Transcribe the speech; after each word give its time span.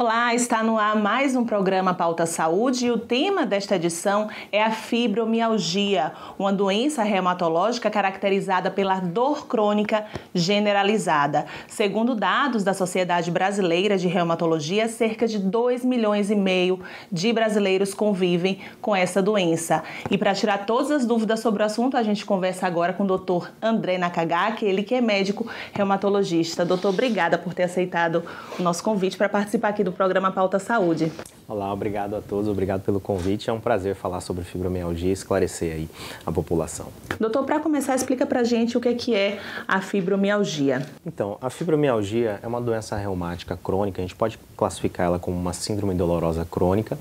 Olá, 0.00 0.32
está 0.32 0.62
no 0.62 0.78
ar 0.78 0.94
mais 0.94 1.34
um 1.34 1.44
programa 1.44 1.92
Pauta 1.92 2.24
Saúde 2.24 2.86
e 2.86 2.90
o 2.92 2.98
tema 2.98 3.44
desta 3.44 3.74
edição 3.74 4.28
é 4.52 4.62
a 4.62 4.70
fibromialgia, 4.70 6.12
uma 6.38 6.52
doença 6.52 7.02
reumatológica 7.02 7.90
caracterizada 7.90 8.70
pela 8.70 9.00
dor 9.00 9.48
crônica 9.48 10.06
generalizada. 10.32 11.46
Segundo 11.66 12.14
dados 12.14 12.62
da 12.62 12.72
Sociedade 12.72 13.28
Brasileira 13.32 13.98
de 13.98 14.06
Reumatologia, 14.06 14.86
cerca 14.86 15.26
de 15.26 15.36
2 15.36 15.84
milhões 15.84 16.30
e 16.30 16.36
meio 16.36 16.78
de 17.10 17.32
brasileiros 17.32 17.92
convivem 17.92 18.60
com 18.80 18.94
essa 18.94 19.20
doença. 19.20 19.82
E 20.08 20.16
para 20.16 20.32
tirar 20.32 20.58
todas 20.58 20.92
as 20.92 21.04
dúvidas 21.04 21.40
sobre 21.40 21.64
o 21.64 21.66
assunto, 21.66 21.96
a 21.96 22.04
gente 22.04 22.24
conversa 22.24 22.68
agora 22.68 22.92
com 22.92 23.02
o 23.02 23.18
Dr. 23.18 23.48
André 23.60 23.98
Nakagaki, 23.98 24.64
ele 24.64 24.84
que 24.84 24.94
é 24.94 25.00
médico 25.00 25.44
reumatologista. 25.72 26.64
Doutor, 26.64 26.90
obrigada 26.90 27.36
por 27.36 27.52
ter 27.52 27.64
aceitado 27.64 28.22
o 28.56 28.62
nosso 28.62 28.84
convite 28.84 29.16
para 29.16 29.28
participar 29.28 29.70
aqui 29.70 29.87
do 29.88 29.92
programa 29.92 30.30
Pauta 30.30 30.58
Saúde. 30.58 31.10
Olá, 31.50 31.72
obrigado 31.72 32.14
a 32.14 32.20
todos, 32.20 32.46
obrigado 32.46 32.82
pelo 32.82 33.00
convite. 33.00 33.48
É 33.48 33.52
um 33.54 33.58
prazer 33.58 33.94
falar 33.94 34.20
sobre 34.20 34.44
fibromialgia 34.44 35.08
e 35.08 35.12
esclarecer 35.12 35.72
aí 35.72 35.88
a 36.26 36.30
população. 36.30 36.88
Doutor, 37.18 37.42
para 37.46 37.58
começar, 37.58 37.94
explica 37.94 38.26
para 38.26 38.44
gente 38.44 38.76
o 38.76 38.80
que 38.82 39.14
é 39.14 39.40
a 39.66 39.80
fibromialgia. 39.80 40.86
Então, 41.06 41.38
a 41.40 41.48
fibromialgia 41.48 42.38
é 42.42 42.46
uma 42.46 42.60
doença 42.60 42.96
reumática 42.96 43.56
crônica, 43.56 43.98
a 43.98 44.02
gente 44.02 44.14
pode 44.14 44.38
classificar 44.54 45.06
ela 45.06 45.18
como 45.18 45.38
uma 45.38 45.54
síndrome 45.54 45.94
dolorosa 45.94 46.44
crônica, 46.44 46.98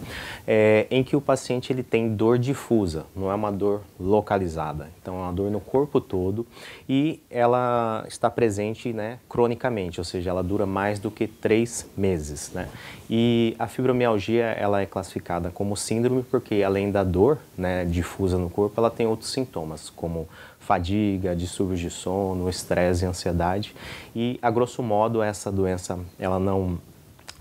é, 0.48 0.88
em 0.90 1.04
que 1.04 1.18
o 1.18 1.20
paciente 1.20 1.74
ele 1.74 1.84
tem 1.84 2.16
dor 2.16 2.40
difusa, 2.40 3.06
não 3.14 3.30
é 3.30 3.36
uma 3.36 3.52
dor 3.52 3.82
localizada. 4.00 4.90
Então, 5.02 5.16
é 5.16 5.22
uma 5.24 5.34
dor 5.34 5.52
no 5.52 5.60
corpo 5.60 6.00
todo 6.00 6.48
e 6.88 7.20
ela 7.30 8.06
está 8.08 8.30
presente 8.30 8.94
né, 8.94 9.20
cronicamente, 9.28 10.00
ou 10.00 10.06
seja, 10.06 10.30
ela 10.30 10.42
dura 10.42 10.66
mais 10.66 11.00
do 11.00 11.12
que 11.12 11.28
três 11.28 11.86
meses. 11.98 12.50
Né? 12.54 12.70
E 13.10 13.56
a 13.58 13.68
fibromialgia 13.68 14.46
ela 14.46 14.82
é 14.82 14.86
classificada 14.86 15.50
como 15.50 15.78
síndrome 15.78 16.24
porque 16.24 16.62
além 16.64 16.92
da 16.92 17.04
dor 17.04 17.38
né, 17.58 17.86
difusa 17.86 18.38
no 18.38 18.50
corpo, 18.50 18.80
ela 18.80 18.90
tem 18.90 19.08
outros 19.08 19.32
sintomas 19.32 19.90
como 19.90 20.28
fadiga, 20.60 21.34
distúrbios 21.34 21.80
de 21.80 21.90
sono, 21.90 22.50
estresse 22.50 23.06
ansiedade. 23.06 23.74
E 24.14 24.38
a 24.42 24.52
grosso 24.52 24.84
modo 24.84 25.24
essa 25.24 25.52
doença 25.52 25.98
ela 26.20 26.40
não 26.40 26.78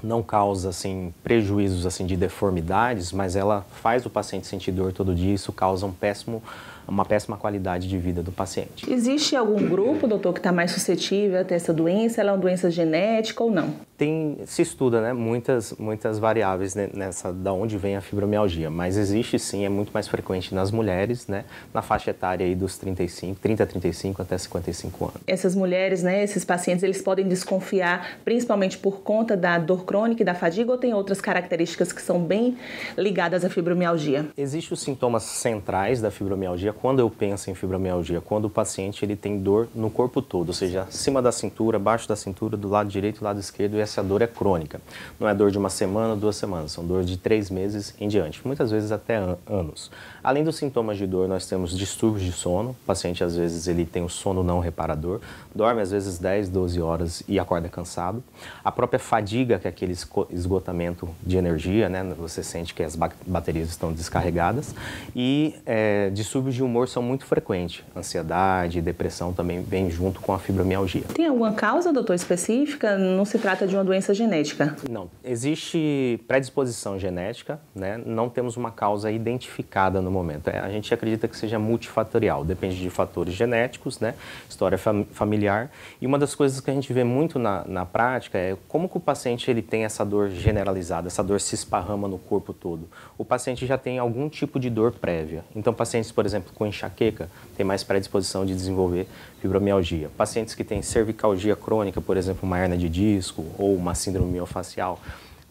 não 0.03 0.22
causa 0.22 0.69
assim 0.69 1.12
prejuízos 1.25 1.87
assim 1.87 2.05
de 2.05 2.17
deformidades, 2.17 3.12
mas 3.12 3.34
ela 3.34 3.64
faz 3.81 4.05
o 4.05 4.11
paciente 4.11 4.47
sentir 4.47 4.70
dor 4.70 4.92
todo 4.92 5.14
dia, 5.14 5.34
isso 5.34 5.53
causa 5.53 5.87
um 5.87 5.92
péssimo 5.92 6.42
uma 6.87 7.05
péssima 7.05 7.37
qualidade 7.37 7.89
de 7.89 7.98
vida 7.98 8.22
do 8.22 8.31
paciente. 8.31 8.89
Existe 8.89 9.34
algum 9.34 9.69
grupo, 9.69 10.06
doutor, 10.06 10.33
que 10.33 10.39
está 10.39 10.53
mais 10.53 10.70
suscetível 10.70 11.41
a 11.41 11.44
ter 11.44 11.56
essa 11.56 11.72
doença? 11.72 12.20
Ela 12.20 12.31
é 12.31 12.34
uma 12.34 12.39
doença 12.39 12.70
genética 12.70 13.42
ou 13.42 13.50
não? 13.50 13.75
Tem, 13.97 14.39
se 14.47 14.62
estuda 14.62 15.00
né, 15.00 15.12
muitas, 15.12 15.72
muitas 15.78 16.19
variáveis 16.19 16.75
nessa 16.75 17.33
da 17.33 17.52
onde 17.52 17.78
vem 17.78 17.97
a 17.97 18.00
fibromialgia, 18.00 18.70
mas 18.70 18.97
existe 18.97 19.38
sim, 19.38 19.64
é 19.64 19.69
muito 19.69 19.91
mais 19.92 20.06
frequente 20.06 20.55
nas 20.55 20.70
mulheres, 20.70 21.27
né, 21.27 21.44
na 21.72 21.80
faixa 21.80 22.11
etária 22.11 22.44
aí 22.44 22.55
dos 22.55 22.77
35, 22.77 23.41
30 23.41 23.62
a 23.62 23.66
35 23.66 24.22
até 24.22 24.36
55 24.36 25.05
anos. 25.05 25.20
Essas 25.27 25.55
mulheres, 25.55 26.03
né, 26.03 26.22
esses 26.22 26.44
pacientes, 26.44 26.83
eles 26.83 27.00
podem 27.00 27.27
desconfiar 27.27 28.19
principalmente 28.25 28.77
por 28.77 29.00
conta 29.00 29.36
da 29.36 29.58
dor 29.58 29.84
crônica 29.84 30.22
e 30.22 30.25
da 30.27 30.34
fadiga 30.34 30.72
ou 30.72 30.78
tem 30.78 30.92
outras 30.92 31.20
características 31.20 31.92
que 31.92 32.03
são 32.03 32.20
bem 32.20 32.58
ligadas 32.98 33.44
à 33.44 33.50
fibromialgia? 33.50 34.27
Existem 34.36 34.75
os 34.75 34.81
sintomas 34.81 35.22
centrais 35.22 36.00
da 36.00 36.10
fibromialgia 36.10 36.72
quando 36.72 37.00
eu 37.00 37.08
penso 37.08 37.50
em 37.50 37.55
fibromialgia, 37.55 38.20
quando 38.20 38.47
o 38.47 38.50
paciente 38.50 39.05
ele 39.05 39.16
tem 39.16 39.38
dor 39.38 39.69
no 39.75 39.91
corpo 39.91 40.20
todo, 40.20 40.48
ou 40.48 40.55
seja, 40.55 40.83
acima 40.83 41.22
da 41.22 41.33
cintura, 41.33 41.77
abaixo 41.77 42.08
da 42.08 42.16
cintura, 42.16 42.56
do 42.56 42.69
lado 42.69 42.88
direito 42.88 43.20
do 43.20 43.25
lado 43.25 43.41
esquerdo, 43.41 43.77
e 43.77 43.85
essa 43.86 44.02
dor 44.02 44.22
é 44.22 44.26
crônica. 44.26 44.80
Não 45.18 45.28
é 45.28 45.34
dor 45.34 45.50
de 45.50 45.58
uma 45.58 45.70
semana, 45.70 46.14
duas 46.14 46.36
semanas, 46.36 46.72
são 46.72 46.84
dor 46.84 47.04
de 47.04 47.16
três 47.16 47.50
meses 47.50 47.94
em 48.00 48.08
diante, 48.08 48.41
muitas 48.44 48.70
vezes 48.70 48.92
até 48.92 49.16
an 49.16 49.36
anos. 49.47 49.91
Além 50.22 50.42
dos 50.42 50.56
sintomas 50.56 50.98
de 50.98 51.06
dor, 51.06 51.28
nós 51.28 51.47
temos 51.47 51.76
distúrbios 51.76 52.25
de 52.25 52.32
sono. 52.32 52.70
O 52.70 52.86
paciente, 52.86 53.22
às 53.22 53.36
vezes, 53.36 53.69
ele 53.69 53.86
tem 53.86 54.02
o 54.02 54.08
sono 54.08 54.42
não 54.42 54.58
reparador, 54.58 55.20
dorme 55.54 55.80
às 55.80 55.92
vezes 55.92 56.19
10, 56.19 56.48
12 56.48 56.80
horas 56.80 57.22
e 57.28 57.38
acorda 57.38 57.69
cansado. 57.69 58.22
A 58.64 58.72
própria 58.72 58.98
fadiga, 58.98 59.58
que 59.58 59.69
é 59.69 59.70
aquele 59.70 59.94
esgotamento 60.30 61.08
de 61.22 61.36
energia, 61.36 61.88
né? 61.88 62.02
Você 62.19 62.42
sente 62.42 62.75
que 62.75 62.82
as 62.82 62.96
baterias 63.25 63.69
estão 63.69 63.92
descarregadas. 63.92 64.75
E 65.14 65.54
é, 65.64 66.10
distúrbios 66.10 66.56
de 66.56 66.62
humor 66.62 66.88
são 66.88 67.02
muito 67.02 67.25
frequentes. 67.25 67.84
Ansiedade, 67.96 68.80
depressão 68.80 69.32
também 69.32 69.62
vem 69.62 69.88
junto 69.91 70.20
com 70.20 70.32
a 70.32 70.41
fibromialgia. 70.41 71.04
Tem 71.14 71.26
alguma 71.26 71.52
causa, 71.52 71.92
doutor, 71.92 72.14
específica? 72.14 72.98
Não 72.98 73.25
se 73.25 73.38
trata 73.38 73.64
de 73.64 73.75
uma 73.76 73.84
doença 73.84 74.12
genética? 74.14 74.76
Não. 74.91 75.10
Existe 75.25 76.20
predisposição 76.26 76.98
genética, 76.98 77.60
né? 77.75 78.00
Não 78.04 78.28
temos 78.28 78.56
uma 78.56 78.70
causa 78.70 79.10
identificada 79.10 80.00
no 80.00 80.10
momento. 80.10 80.48
É, 80.48 80.59
a 80.59 80.70
gente 80.70 80.92
acredita 80.92 81.28
que 81.28 81.37
seja 81.37 81.59
multifatorial, 81.59 82.44
depende 82.44 82.76
de 82.76 82.91
fatores 82.91 83.34
genéticos, 83.34 84.00
né, 84.00 84.14
história 84.48 84.78
fam 84.78 85.04
familiar. 85.12 85.70
E 86.00 86.06
uma 86.06 86.19
das 86.19 86.34
coisas 86.34 86.60
que 86.60 86.70
a 86.70 86.75
gente 86.75 86.92
vê 86.92 87.04
muito 87.04 87.38
na, 87.38 87.64
na 87.66 87.84
prática 87.87 88.38
é 88.38 88.56
como 88.69 88.88
que 88.88 88.97
o 88.97 89.00
paciente 89.00 89.50
ele 89.50 89.62
tem 89.62 89.84
essa 89.84 90.04
dor 90.04 90.31
generalizada, 90.31 91.08
essa 91.08 91.22
dor 91.22 91.41
se 91.41 91.54
esparrama 91.54 92.08
no 92.08 92.19
corpo 92.19 92.53
todo. 92.53 92.88
O 93.19 93.25
paciente 93.25 93.66
já 93.66 93.78
tem 93.78 93.98
algum 93.98 94.28
tipo 94.28 94.58
de 94.58 94.70
dor 94.70 94.93
prévia. 94.93 95.44
Então, 95.54 95.72
pacientes, 95.72 96.10
por 96.12 96.25
exemplo, 96.25 96.53
com 96.54 96.66
enxaqueca, 96.66 97.28
têm 97.56 97.64
mais 97.64 97.82
predisposição 97.84 98.44
de 98.44 98.54
desenvolver 98.54 99.06
fibromialgia. 99.41 100.10
Pacientes 100.16 100.54
que 100.54 100.64
têm 100.64 100.82
cervicalgia 100.82 101.54
crônica, 101.54 102.00
por 102.00 102.16
exemplo, 102.16 102.41
uma 102.43 102.58
hernia 102.58 102.78
de 102.78 102.88
disco 102.88 103.44
uma 103.75 103.94
síndrome 103.94 104.32
miofacial, 104.32 105.00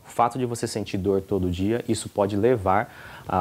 o 0.08 0.12
fato 0.16 0.38
de 0.38 0.46
você 0.46 0.68
sentir 0.68 0.98
dor 0.98 1.22
todo 1.22 1.50
dia, 1.50 1.84
isso 1.90 2.08
pode 2.08 2.38
levar 2.38 2.94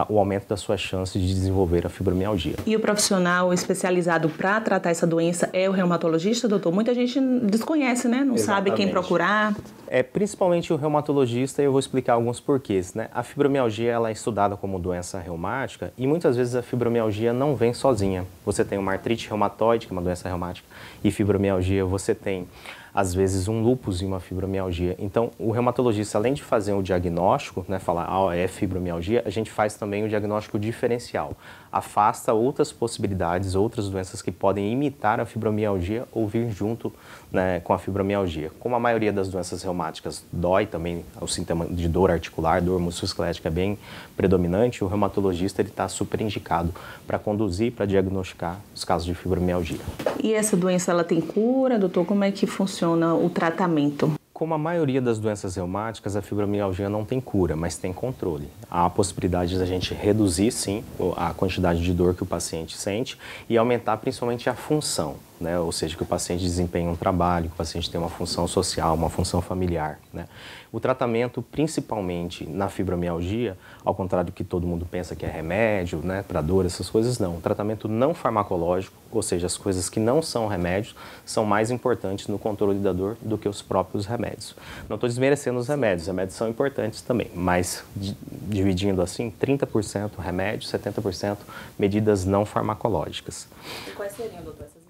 o 0.09 0.19
aumento 0.19 0.49
das 0.49 0.61
suas 0.61 0.81
chances 0.81 1.21
de 1.21 1.29
desenvolver 1.29 1.87
a 1.87 1.91
fibromialgia. 1.91 2.55
E 2.65 2.75
o 2.75 2.81
profissional 2.81 3.53
especializado 3.53 4.31
para 4.31 4.59
tratar 4.59 4.91
essa 4.91 5.07
doença 5.07 5.51
é 5.53 5.69
o 5.69 5.73
reumatologista, 5.73 6.49
doutor? 6.49 6.73
Muita 6.73 6.95
gente 6.95 7.21
desconhece, 7.43 8.09
né? 8.09 8.25
Não 8.25 8.35
Exatamente. 8.35 8.71
sabe 8.71 8.71
quem 8.73 8.89
procurar. 8.89 9.55
É 9.87 10.03
principalmente 10.03 10.73
o 10.73 10.77
reumatologista 10.77 11.61
e 11.61 11.67
eu 11.67 11.71
vou 11.71 11.79
explicar 11.79 12.15
alguns 12.15 12.41
porquês, 12.41 12.95
né? 12.95 13.09
A 13.13 13.23
fibromialgia 13.23 13.93
ela 13.93 14.09
é 14.09 14.13
estudada 14.13 14.57
como 14.57 14.79
doença 14.79 15.19
reumática 15.19 15.93
e 15.99 16.07
muitas 16.07 16.35
vezes 16.35 16.55
a 16.55 16.63
fibromialgia 16.63 17.35
não 17.35 17.55
vem 17.55 17.75
sozinha. 17.75 18.25
Você 18.47 18.65
tem 18.65 18.79
uma 18.79 18.93
artrite 18.93 19.29
reumatoide, 19.29 19.87
que 19.87 19.93
é 19.93 19.95
uma 19.95 20.03
doença 20.03 20.27
reumática, 20.27 20.67
e 21.05 21.11
fibromialgia 21.11 21.85
você 21.85 22.15
tem 22.15 22.49
às 22.95 23.13
vezes 23.13 23.49
um 23.49 23.61
lúpus 23.61 24.01
e 24.01 24.05
uma 24.05 24.21
fibromialgia. 24.21 24.95
Então, 25.01 25.31
o 25.39 25.51
reumatologista, 25.51 26.17
além 26.17 26.33
de 26.33 26.45
fazer 26.45 26.73
o 26.73 26.83
diagnóstico, 26.83 27.65
né, 27.69 27.81
falar, 27.81 28.07
ah, 28.09 28.37
é 28.37 28.47
fibromialgia, 28.47 29.23
a 29.27 29.31
gente 29.31 29.51
faz 29.51 29.75
também 29.75 30.05
o 30.05 30.09
diagnóstico 30.09 30.59
diferencial. 30.59 31.37
Afasta 31.75 32.33
outras 32.33 32.71
possibilidades, 32.71 33.57
outras 33.57 33.89
doenças 33.89 34.23
que 34.23 34.31
podem 34.31 34.73
imitar 34.73 35.19
a 35.19 35.27
fibromialgia 35.27 36.07
ou 36.13 36.29
vir 36.29 36.49
junto 36.49 36.93
né, 37.33 37.59
com 37.65 37.73
a 37.73 37.79
fibromialgia. 37.81 38.53
Como 38.61 38.77
a 38.77 38.79
maioria 38.79 39.13
das 39.13 39.29
doenças 39.29 39.61
reumáticas 39.61 40.25
dói 40.33 40.67
também, 40.67 41.05
o 41.21 41.27
sintoma 41.27 41.67
de 41.67 41.89
dor 41.89 42.13
articular, 42.13 42.63
dor 42.63 42.79
musculoesquelética 42.79 43.49
é 43.49 43.51
bem 43.51 43.77
predominante, 44.17 44.85
o 44.85 44.87
reumatologista 44.87 45.63
está 45.63 45.89
super 45.89 46.21
indicado 46.21 46.73
para 47.09 47.19
conduzir, 47.19 47.73
para 47.73 47.87
diagnosticar 47.87 48.61
os 48.73 48.85
casos 48.85 49.05
de 49.05 49.15
fibromialgia. 49.15 49.81
E 50.23 50.33
essa 50.33 50.57
doença 50.57 50.93
ela 50.93 51.03
tem 51.03 51.21
cura, 51.21 51.77
doutor? 51.77 52.07
Como 52.07 52.23
é 52.23 52.31
que 52.31 52.47
funciona 52.47 53.17
o 53.17 53.29
tratamento? 53.29 54.15
Como 54.35 54.53
a 54.53 54.59
maioria 54.59 55.01
das 55.01 55.21
doenças 55.21 55.55
reumáticas, 55.55 56.17
a 56.17 56.21
fibromialgia 56.21 56.89
não 56.89 57.05
tem 57.05 57.21
cura, 57.21 57.55
mas 57.55 57.77
tem 57.77 57.93
controle. 57.93 58.49
Há 58.69 58.85
a 58.85 58.91
possibilidade 58.91 59.55
de 59.55 59.63
a 59.63 59.65
gente 59.65 59.95
reduzir, 59.95 60.51
sim, 60.51 60.83
a 61.17 61.33
quantidade 61.33 61.81
de 61.81 61.93
dor 61.93 62.17
que 62.17 62.25
o 62.25 62.27
paciente 62.27 62.77
sente 62.77 63.17
e 63.49 63.57
aumentar 63.57 63.97
principalmente 63.99 64.51
a 64.51 64.55
função 64.55 65.15
né? 65.45 65.59
ou 65.59 65.71
seja, 65.71 65.97
que 65.97 66.03
o 66.03 66.07
paciente 66.07 66.43
desempenhe 66.43 66.89
um 66.89 66.97
trabalho, 66.97 67.49
que 67.49 67.55
o 67.55 67.57
paciente 67.57 67.91
tenha 67.91 68.03
uma 68.03 68.11
função 68.11 68.49
social, 68.49 68.95
uma 68.95 69.11
função 69.11 69.41
familiar. 69.41 70.01
Né? 70.13 70.27
O 70.73 70.81
tratamento, 70.81 71.41
principalmente 71.41 72.45
na 72.45 72.69
fibromialgia, 72.69 73.57
ao 73.85 73.95
contrário 73.95 74.27
do 74.27 74.33
que 74.33 74.43
todo 74.43 74.67
mundo 74.67 74.85
pensa 74.91 75.15
que 75.15 75.25
é 75.25 75.29
remédio 75.29 76.01
né, 76.03 76.25
para 76.27 76.41
dor, 76.41 76.67
essas 76.67 76.91
coisas, 76.91 77.19
não. 77.21 77.37
O 77.37 77.41
tratamento 77.41 77.87
não 77.87 78.13
farmacológico, 78.13 78.97
ou 79.13 79.23
seja, 79.23 79.47
as 79.47 79.57
coisas 79.57 79.89
que 79.89 80.01
não 80.01 80.21
são 80.21 80.49
remédios, 80.49 80.97
são 81.25 81.45
mais 81.45 81.71
importantes 81.71 82.27
no 82.27 82.41
controle 82.41 82.81
da 82.81 82.93
dor 82.93 83.17
do 83.23 83.39
que 83.39 83.49
os 83.49 83.63
próprios 83.63 84.07
remédios. 84.07 84.57
Não 84.89 84.97
estou 84.97 85.09
desmerecendo 85.09 85.61
os 85.61 85.69
remédios, 85.69 86.03
os 86.03 86.09
remédios 86.09 86.37
são 86.37 86.49
importantes 86.49 87.03
também, 87.03 87.31
mas 87.35 87.85
dividindo 87.95 89.01
assim, 89.01 89.33
30% 89.41 90.19
remédio, 90.19 90.69
70% 90.69 91.37
medidas 91.79 92.25
não 92.25 92.45
farmacológicas. 92.45 93.47
E 93.87 93.91
quais 93.93 94.13
seriam, 94.13 94.43
doutor, 94.43 94.67
essas 94.67 94.84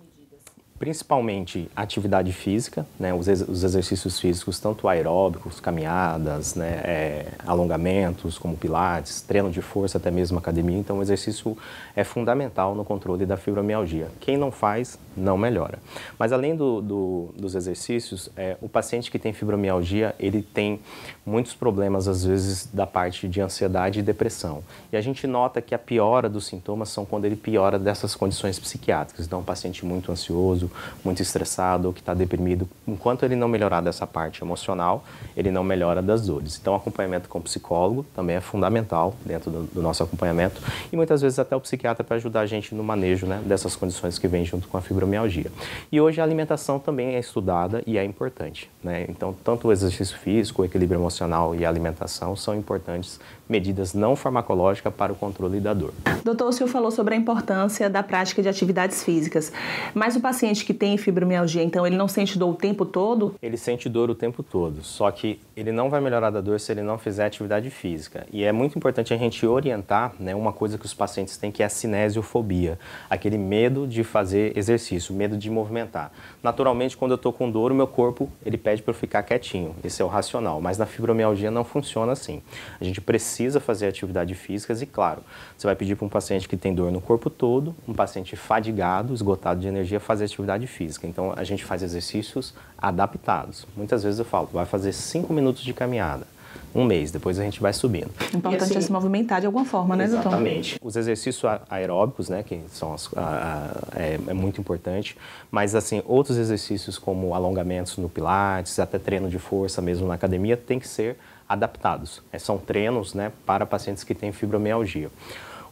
principalmente 0.85 1.67
atividade 1.75 2.31
física, 2.31 2.85
né, 3.01 3.15
os, 3.15 3.27
ex 3.27 3.41
os, 3.41 3.65
exercícios 3.65 4.21
físicos, 4.21 4.61
tanto 4.61 4.87
aeróbicos, 4.87 5.59
caminhadas, 5.59 6.55
né, 6.55 6.83
é, 6.85 7.27
alongamentos, 7.47 8.37
como 8.37 8.55
pilates, 8.55 9.23
treino 9.23 9.51
de 9.51 9.63
força, 9.63 9.97
até 9.97 10.11
mesmo 10.11 10.37
academia. 10.37 10.77
Então, 10.77 10.99
o 10.99 11.03
exercício 11.03 11.57
é 11.97 12.05
fundamental 12.05 12.75
no 12.75 12.85
controle 12.85 13.25
da 13.25 13.35
fibromialgia. 13.35 14.09
Quem 14.21 14.37
não 14.37 14.51
faz, 14.51 14.99
não 15.17 15.39
melhora. 15.39 15.79
Mas, 16.19 16.33
além 16.33 16.55
do, 16.55 16.83
do, 16.83 17.29
dos 17.35 17.55
exercícios, 17.55 18.29
é, 18.37 18.59
o 18.61 18.69
paciente 18.69 19.11
que 19.11 19.19
tem 19.19 19.33
fibromialgia, 19.33 20.15
ele 20.21 20.43
tem 20.43 20.81
muitos 21.25 21.55
problemas, 21.55 22.07
às 22.07 22.27
vezes, 22.27 22.69
da 22.71 22.87
parte 22.87 23.27
de 23.27 23.41
ansiedade 23.41 24.01
e 24.01 24.03
depressão. 24.03 24.63
E 24.93 24.99
a 24.99 25.01
gente 25.01 25.27
nota 25.27 25.63
que 25.63 25.75
a 25.75 25.79
piora 25.79 26.29
dos 26.29 26.45
sintomas 26.45 26.91
são 26.91 27.07
quando 27.07 27.25
ele 27.25 27.37
piora 27.37 27.79
dessas 27.79 28.15
condições 28.15 28.59
psiquiátricas. 28.59 29.25
Então, 29.25 29.41
um 29.41 29.45
paciente 29.45 29.87
muito 29.87 30.13
ansioso, 30.13 30.71
muito 31.05 31.23
estressado 31.23 31.93
que 31.93 32.01
está 32.01 32.15
deprimido, 32.15 32.69
enquanto 32.87 33.25
ele 33.25 33.37
não 33.37 33.49
melhorar 33.49 33.81
dessa 33.81 34.07
parte 34.07 34.43
emocional, 34.43 35.05
ele 35.37 35.51
não 35.51 35.65
melhora 35.65 36.03
das 36.03 36.27
dores. 36.27 36.59
Então, 36.61 36.75
acompanhamento 36.75 37.29
com 37.29 37.41
psicólogo 37.41 38.05
também 38.15 38.37
é 38.37 38.41
fundamental 38.41 39.15
dentro 39.25 39.51
do, 39.51 39.63
do 39.65 39.83
nosso 39.83 40.03
acompanhamento 40.03 40.61
e 40.93 40.97
muitas 40.97 41.21
vezes 41.21 41.39
até 41.39 41.55
o 41.55 41.61
psiquiatra 41.61 42.05
para 42.05 42.17
ajudar 42.17 42.41
a 42.41 42.47
gente 42.47 42.75
no 42.75 42.83
manejo 42.83 43.27
né, 43.27 43.41
dessas 43.45 43.77
condições 43.77 44.19
que 44.19 44.29
vêm 44.29 44.45
junto 44.45 44.69
com 44.69 44.77
a 44.77 44.81
fibromialgia. 44.81 45.51
E 45.91 46.01
hoje 46.01 46.21
a 46.21 46.25
alimentação 46.25 46.79
também 46.79 47.15
é 47.15 47.19
estudada 47.19 47.83
e 47.87 47.99
é 47.99 48.05
importante. 48.05 48.71
Né? 48.83 49.07
Então, 49.09 49.35
tanto 49.45 49.69
o 49.69 49.73
exercício 49.73 50.19
físico, 50.19 50.63
o 50.63 50.65
equilíbrio 50.65 50.99
emocional 50.99 51.55
e 51.55 51.65
a 51.65 51.69
alimentação 51.69 52.37
são 52.37 52.55
importantes 52.55 53.21
medidas 53.49 53.93
não 53.93 54.17
farmacológicas 54.17 54.93
para 54.93 55.13
o 55.13 55.17
controle 55.17 55.61
da 55.61 55.75
dor. 55.75 55.93
Doutor, 56.25 56.49
o 56.49 56.53
senhor 56.53 56.69
falou 56.69 56.91
sobre 56.91 57.15
a 57.15 57.17
importância 57.17 57.91
da 57.91 58.03
prática 58.03 58.43
de 58.43 58.49
atividades 58.49 59.05
físicas, 59.05 59.53
mas 59.93 60.17
o 60.17 60.21
paciente 60.21 60.65
que 60.65 60.73
tem 60.73 60.97
fibromialgia, 60.97 61.63
então, 61.63 61.87
ele 61.87 61.97
não 61.97 62.09
sente 62.09 62.39
dor 62.39 62.51
o 62.51 62.55
tempo 62.55 62.87
todo? 62.87 63.35
Ele 63.43 63.57
sente 63.57 63.89
dor 63.89 64.09
o 64.09 64.15
tempo 64.15 64.43
todo, 64.43 64.83
só 64.83 65.11
que 65.11 65.39
ele 65.57 65.71
não 65.71 65.91
vai 65.91 66.01
melhorar 66.01 66.31
da 66.31 66.41
dor 66.41 66.59
se 66.59 66.73
ele 66.73 66.83
não 66.83 66.97
fizer 66.97 67.27
atividade 67.27 67.69
física. 67.71 68.27
E 68.33 68.43
é 68.45 68.53
muito 68.53 68.79
importante 68.79 69.13
a 69.13 69.17
gente 69.17 69.45
orientar 69.47 70.15
né, 70.19 70.35
uma 70.35 70.53
coisa 70.53 70.79
que 70.79 70.87
os 70.87 70.95
pacientes 70.95 71.37
têm, 71.37 71.53
que 71.53 71.63
é 71.63 71.67
a 71.67 71.69
cinesiofobia, 71.69 72.79
aquele 73.11 73.37
medo 73.37 73.87
de 73.87 74.03
fazer 74.03 74.57
exercício, 74.57 75.15
medo 75.15 75.37
de 75.37 75.51
movimentar. 75.51 76.11
Naturalmente, 76.43 76.97
quando 76.97 77.13
eu 77.13 77.17
estou 77.17 77.33
com 77.33 77.51
dor, 77.51 77.71
o 77.71 77.75
meu 77.75 77.87
corpo 77.87 78.31
ele 78.45 78.57
pede 78.57 78.83
para 78.83 78.93
eu 78.93 78.97
ficar 78.97 79.23
quietinho, 79.23 79.75
esse 79.85 80.01
é 80.01 80.05
o 80.05 80.09
racional, 80.09 80.61
mas 80.61 80.79
na 80.79 80.87
fibromialgia 80.87 81.51
não 81.51 81.65
funciona 81.65 82.13
assim. 82.13 82.43
A 82.81 82.85
gente 82.85 83.01
precisa 83.01 83.34
precisa 83.35 83.59
fazer 83.59 83.89
atividades 83.89 84.39
físicas 84.39 84.81
e, 84.81 84.87
claro, 84.87 85.21
você 85.59 85.67
vai 85.67 85.75
pedir 85.75 85.97
para 85.97 86.07
um 86.07 86.09
paciente 86.09 86.49
que 86.49 86.57
tem 86.57 86.73
dor 86.73 86.93
no 86.93 87.01
corpo 87.01 87.29
todo, 87.29 87.75
um 87.87 87.93
paciente 87.93 88.37
fadigado, 88.37 89.13
esgotado 89.13 89.61
de 89.61 89.67
energia, 89.67 89.99
fazer 89.99 90.27
atividade 90.27 90.69
física. 90.69 91.05
Então, 91.07 91.33
a 91.37 91.43
gente 91.43 91.65
faz 91.65 91.83
exercícios 91.83 92.55
adaptados. 92.79 93.67
Muitas 93.77 94.05
vezes 94.05 94.21
eu 94.21 94.25
falo, 94.25 94.49
vai 94.53 94.67
fazer 94.67 94.93
5 94.93 95.33
minutos 95.33 95.65
de 95.65 95.73
caminhada 95.73 96.33
um 96.73 96.85
mês, 96.85 97.13
depois 97.13 97.39
a 97.39 97.43
gente 97.45 97.61
vai 97.61 97.73
subindo. 97.73 98.11
Importante 98.35 98.65
assim, 98.65 98.79
é 98.79 98.81
se 98.81 98.91
movimentar 98.91 99.41
de 99.41 99.47
alguma 99.47 99.65
forma, 99.65 99.95
né, 99.95 100.09
doutor? 100.09 100.29
Exatamente. 100.29 100.77
Os 100.83 100.97
exercícios 100.97 101.45
aeróbicos, 101.71 102.29
né, 102.29 102.43
que 102.43 102.61
são 102.69 102.93
as, 102.93 103.09
a, 103.17 103.71
a, 103.93 104.01
é, 104.01 104.19
é, 104.27 104.35
muito 104.35 104.61
importante, 104.61 105.17
mas 105.53 105.77
assim, 105.77 106.03
outros 106.05 106.37
exercícios 106.37 106.99
como 106.99 107.33
alongamentos 107.33 107.97
no 107.97 108.09
pilates, 108.09 108.79
até 108.81 108.99
treino 108.99 109.29
de 109.29 109.39
força 109.39 109.81
mesmo 109.81 110.09
na 110.09 110.15
academia, 110.15 110.57
tem 110.57 110.81
que 110.81 110.89
ser 110.89 111.17
adaptados. 111.49 112.23
É, 112.33 112.39
são 112.39 112.59
treinos 112.59 113.15
né, 113.15 113.33
para 113.45 113.67
pacientes 113.67 114.05
que 114.05 114.15
têm 114.15 114.33
fibromialgia. 114.33 115.11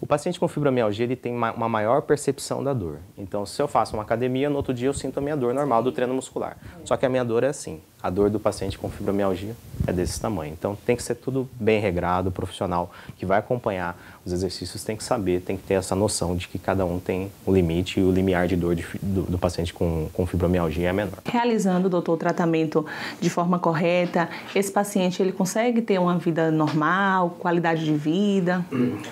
O 0.02 0.06
paciente 0.06 0.40
com 0.40 0.48
fibromialgia 0.48 1.04
ele 1.04 1.14
tem 1.14 1.32
uma 1.32 1.69
maior 1.69 2.02
percepção 2.02 2.64
da 2.64 2.72
dor. 2.72 2.98
Então, 3.16 3.46
se 3.46 3.62
eu 3.62 3.69
faço 3.69 3.94
uma 3.94 4.02
academia, 4.02 4.50
no 4.50 4.56
outro 4.56 4.74
dia 4.74 4.88
eu 4.88 4.92
sinto 4.92 5.19
a 5.19 5.20
minha 5.20 5.36
dor 5.36 5.54
normal 5.54 5.80
do 5.80 5.92
treino 5.92 6.12
muscular. 6.12 6.56
Só 6.84 6.96
que 6.96 7.06
a 7.06 7.08
minha 7.08 7.24
dor 7.24 7.44
é 7.44 7.48
assim. 7.48 7.80
A 8.02 8.10
dor 8.10 8.28
do 8.28 8.40
paciente 8.40 8.76
com 8.76 8.90
fibromialgia 8.90 9.54
é 9.86 9.92
desse 9.92 10.20
tamanho. 10.20 10.52
Então, 10.54 10.76
tem 10.84 10.96
que 10.96 11.04
ser 11.04 11.14
tudo 11.14 11.48
bem 11.52 11.78
regrado, 11.78 12.32
profissional 12.32 12.90
que 13.16 13.24
vai 13.24 13.38
acompanhar 13.38 13.96
os 14.24 14.32
exercícios 14.32 14.84
tem 14.84 14.96
que 14.96 15.02
saber, 15.02 15.40
tem 15.40 15.56
que 15.56 15.64
ter 15.64 15.74
essa 15.74 15.94
noção 15.94 16.36
de 16.36 16.46
que 16.46 16.58
cada 16.58 16.84
um 16.86 16.98
tem 16.98 17.30
o 17.44 17.52
limite 17.52 17.98
e 17.98 18.02
o 18.02 18.12
limiar 18.12 18.46
de 18.46 18.56
dor 18.56 18.74
de, 18.74 18.86
do, 19.02 19.22
do, 19.22 19.38
paciente 19.38 19.74
com, 19.74 20.08
com 20.12 20.24
fibromialgia 20.26 20.88
é 20.88 20.92
menor. 20.92 21.19
Realizando, 21.24 21.88
doutor, 21.88 22.14
o 22.14 22.16
tratamento 22.16 22.86
de 23.20 23.28
forma 23.28 23.58
correta, 23.58 24.28
esse 24.54 24.70
paciente 24.70 25.20
ele 25.20 25.32
consegue 25.32 25.82
ter 25.82 25.98
uma 25.98 26.19
vida 26.19 26.50
normal, 26.50 27.30
qualidade 27.40 27.84
de 27.84 27.94
vida? 27.94 28.64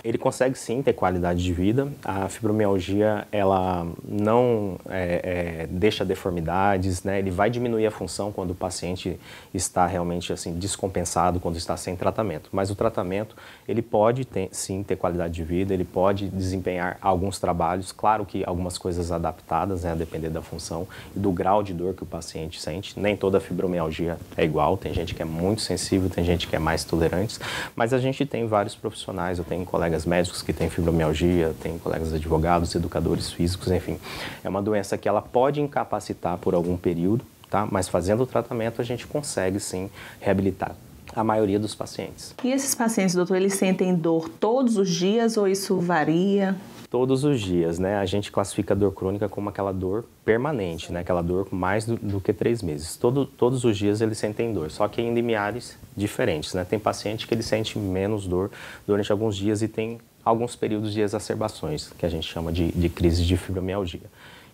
Ele 0.04 0.18
consegue 0.18 0.56
sim 0.56 0.80
ter 0.82 0.92
qualidade 0.92 1.42
de 1.42 1.52
vida. 1.52 1.88
A 2.04 2.28
fibromialgia, 2.28 3.26
ela 3.32 3.86
não 4.06 4.76
é, 4.88 5.64
é, 5.64 5.66
deixa 5.66 6.04
deformidades, 6.04 7.02
né? 7.02 7.18
Ele 7.18 7.30
vai 7.30 7.50
diminuir 7.50 7.86
a 7.86 7.90
função 7.90 8.30
quando 8.30 8.50
o 8.50 8.54
paciente 8.54 9.18
está 9.52 9.86
realmente 9.86 10.32
assim 10.32 10.54
descompensado, 10.54 11.40
quando 11.40 11.56
está 11.56 11.76
sem 11.76 11.96
tratamento. 11.96 12.48
Mas 12.52 12.70
o 12.70 12.74
tratamento, 12.76 13.34
ele 13.66 13.82
pode 13.82 14.24
ter, 14.24 14.48
sim 14.52 14.82
ter 14.82 14.99
qualidade 15.00 15.32
de 15.32 15.42
vida, 15.42 15.72
ele 15.72 15.84
pode 15.84 16.28
desempenhar 16.28 16.98
alguns 17.00 17.38
trabalhos, 17.38 17.90
claro 17.90 18.26
que 18.26 18.44
algumas 18.44 18.76
coisas 18.76 19.10
adaptadas, 19.10 19.82
né, 19.82 19.92
a 19.92 19.94
depender 19.94 20.28
da 20.28 20.42
função 20.42 20.86
e 21.16 21.18
do 21.18 21.32
grau 21.32 21.62
de 21.62 21.72
dor 21.72 21.94
que 21.94 22.02
o 22.02 22.06
paciente 22.06 22.60
sente. 22.60 23.00
Nem 23.00 23.16
toda 23.16 23.40
fibromialgia 23.40 24.18
é 24.36 24.44
igual, 24.44 24.76
tem 24.76 24.92
gente 24.92 25.14
que 25.14 25.22
é 25.22 25.24
muito 25.24 25.62
sensível, 25.62 26.10
tem 26.10 26.22
gente 26.22 26.46
que 26.46 26.54
é 26.54 26.58
mais 26.58 26.84
tolerante, 26.84 27.38
mas 27.74 27.92
a 27.94 27.98
gente 27.98 28.26
tem 28.26 28.46
vários 28.46 28.76
profissionais, 28.76 29.38
eu 29.38 29.44
tenho 29.44 29.64
colegas 29.64 30.04
médicos 30.04 30.42
que 30.42 30.52
têm 30.52 30.68
fibromialgia, 30.68 31.54
tenho 31.62 31.78
colegas 31.78 32.12
advogados, 32.12 32.74
educadores 32.74 33.32
físicos, 33.32 33.72
enfim. 33.72 33.98
É 34.44 34.48
uma 34.48 34.60
doença 34.60 34.98
que 34.98 35.08
ela 35.08 35.22
pode 35.22 35.60
incapacitar 35.60 36.36
por 36.36 36.54
algum 36.54 36.76
período, 36.76 37.24
tá? 37.48 37.66
mas 37.70 37.88
fazendo 37.88 38.22
o 38.22 38.26
tratamento 38.26 38.82
a 38.82 38.84
gente 38.84 39.06
consegue 39.06 39.58
sim 39.58 39.90
reabilitar 40.20 40.74
a 41.14 41.24
maioria 41.24 41.58
dos 41.58 41.74
pacientes. 41.74 42.34
E 42.42 42.50
esses 42.50 42.74
pacientes, 42.74 43.14
doutor, 43.14 43.36
eles 43.36 43.54
sentem 43.54 43.94
dor 43.94 44.28
todos 44.28 44.76
os 44.76 44.88
dias 44.88 45.36
ou 45.36 45.48
isso 45.48 45.78
varia? 45.78 46.56
Todos 46.90 47.22
os 47.22 47.40
dias, 47.40 47.78
né? 47.78 47.96
A 47.96 48.06
gente 48.06 48.32
classifica 48.32 48.74
a 48.74 48.76
dor 48.76 48.92
crônica 48.92 49.28
como 49.28 49.48
aquela 49.48 49.72
dor 49.72 50.04
permanente, 50.24 50.92
né? 50.92 51.00
Aquela 51.00 51.22
dor 51.22 51.48
com 51.48 51.54
mais 51.54 51.86
do, 51.86 51.96
do, 51.96 52.20
que 52.20 52.32
três 52.32 52.62
meses. 52.62 52.96
Todo, 52.96 53.24
todos 53.24 53.64
os 53.64 53.78
dias 53.78 54.00
eles 54.00 54.18
sentem 54.18 54.52
dor, 54.52 54.70
só 54.70 54.88
que 54.88 55.00
em 55.00 55.14
limiares 55.14 55.78
diferentes, 55.96 56.52
né? 56.52 56.64
Tem 56.64 56.78
paciente 56.78 57.28
que 57.28 57.34
ele 57.34 57.44
sente 57.44 57.78
menos 57.78 58.26
dor 58.26 58.50
durante 58.86 59.12
alguns 59.12 59.36
dias 59.36 59.62
e 59.62 59.68
tem 59.68 59.98
alguns 60.24 60.56
períodos 60.56 60.92
de 60.92 61.00
exacerbações, 61.00 61.92
que 61.96 62.04
a 62.04 62.08
gente 62.08 62.26
chama 62.26 62.52
de, 62.52 62.72
de 62.72 62.88
crise 62.88 63.24
de 63.24 63.36
fibromialgia. 63.36 64.10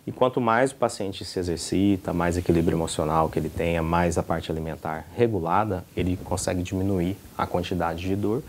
E 0.07 0.13
quanto 0.13 0.41
mais 0.41 0.71
o 0.71 0.77
paciente 0.77 1.25
se 1.25 1.37
exercita, 1.37 2.13
mais 2.13 2.37
equilíbrio 2.37 2.77
emocional 2.77 3.29
que 3.29 3.41
ele 3.41 3.49
tenha, 3.49 3.83
mais 3.83 4.17
a 4.17 4.23
parte 4.23 4.53
alimentar 4.53 5.05
regulada, 5.17 5.85
ele 5.97 6.17
consegue 6.23 6.63
diminuir 6.63 7.17
a 7.37 7.45
quantidade 7.45 8.03
de 8.03 8.15
dor. 8.15 8.41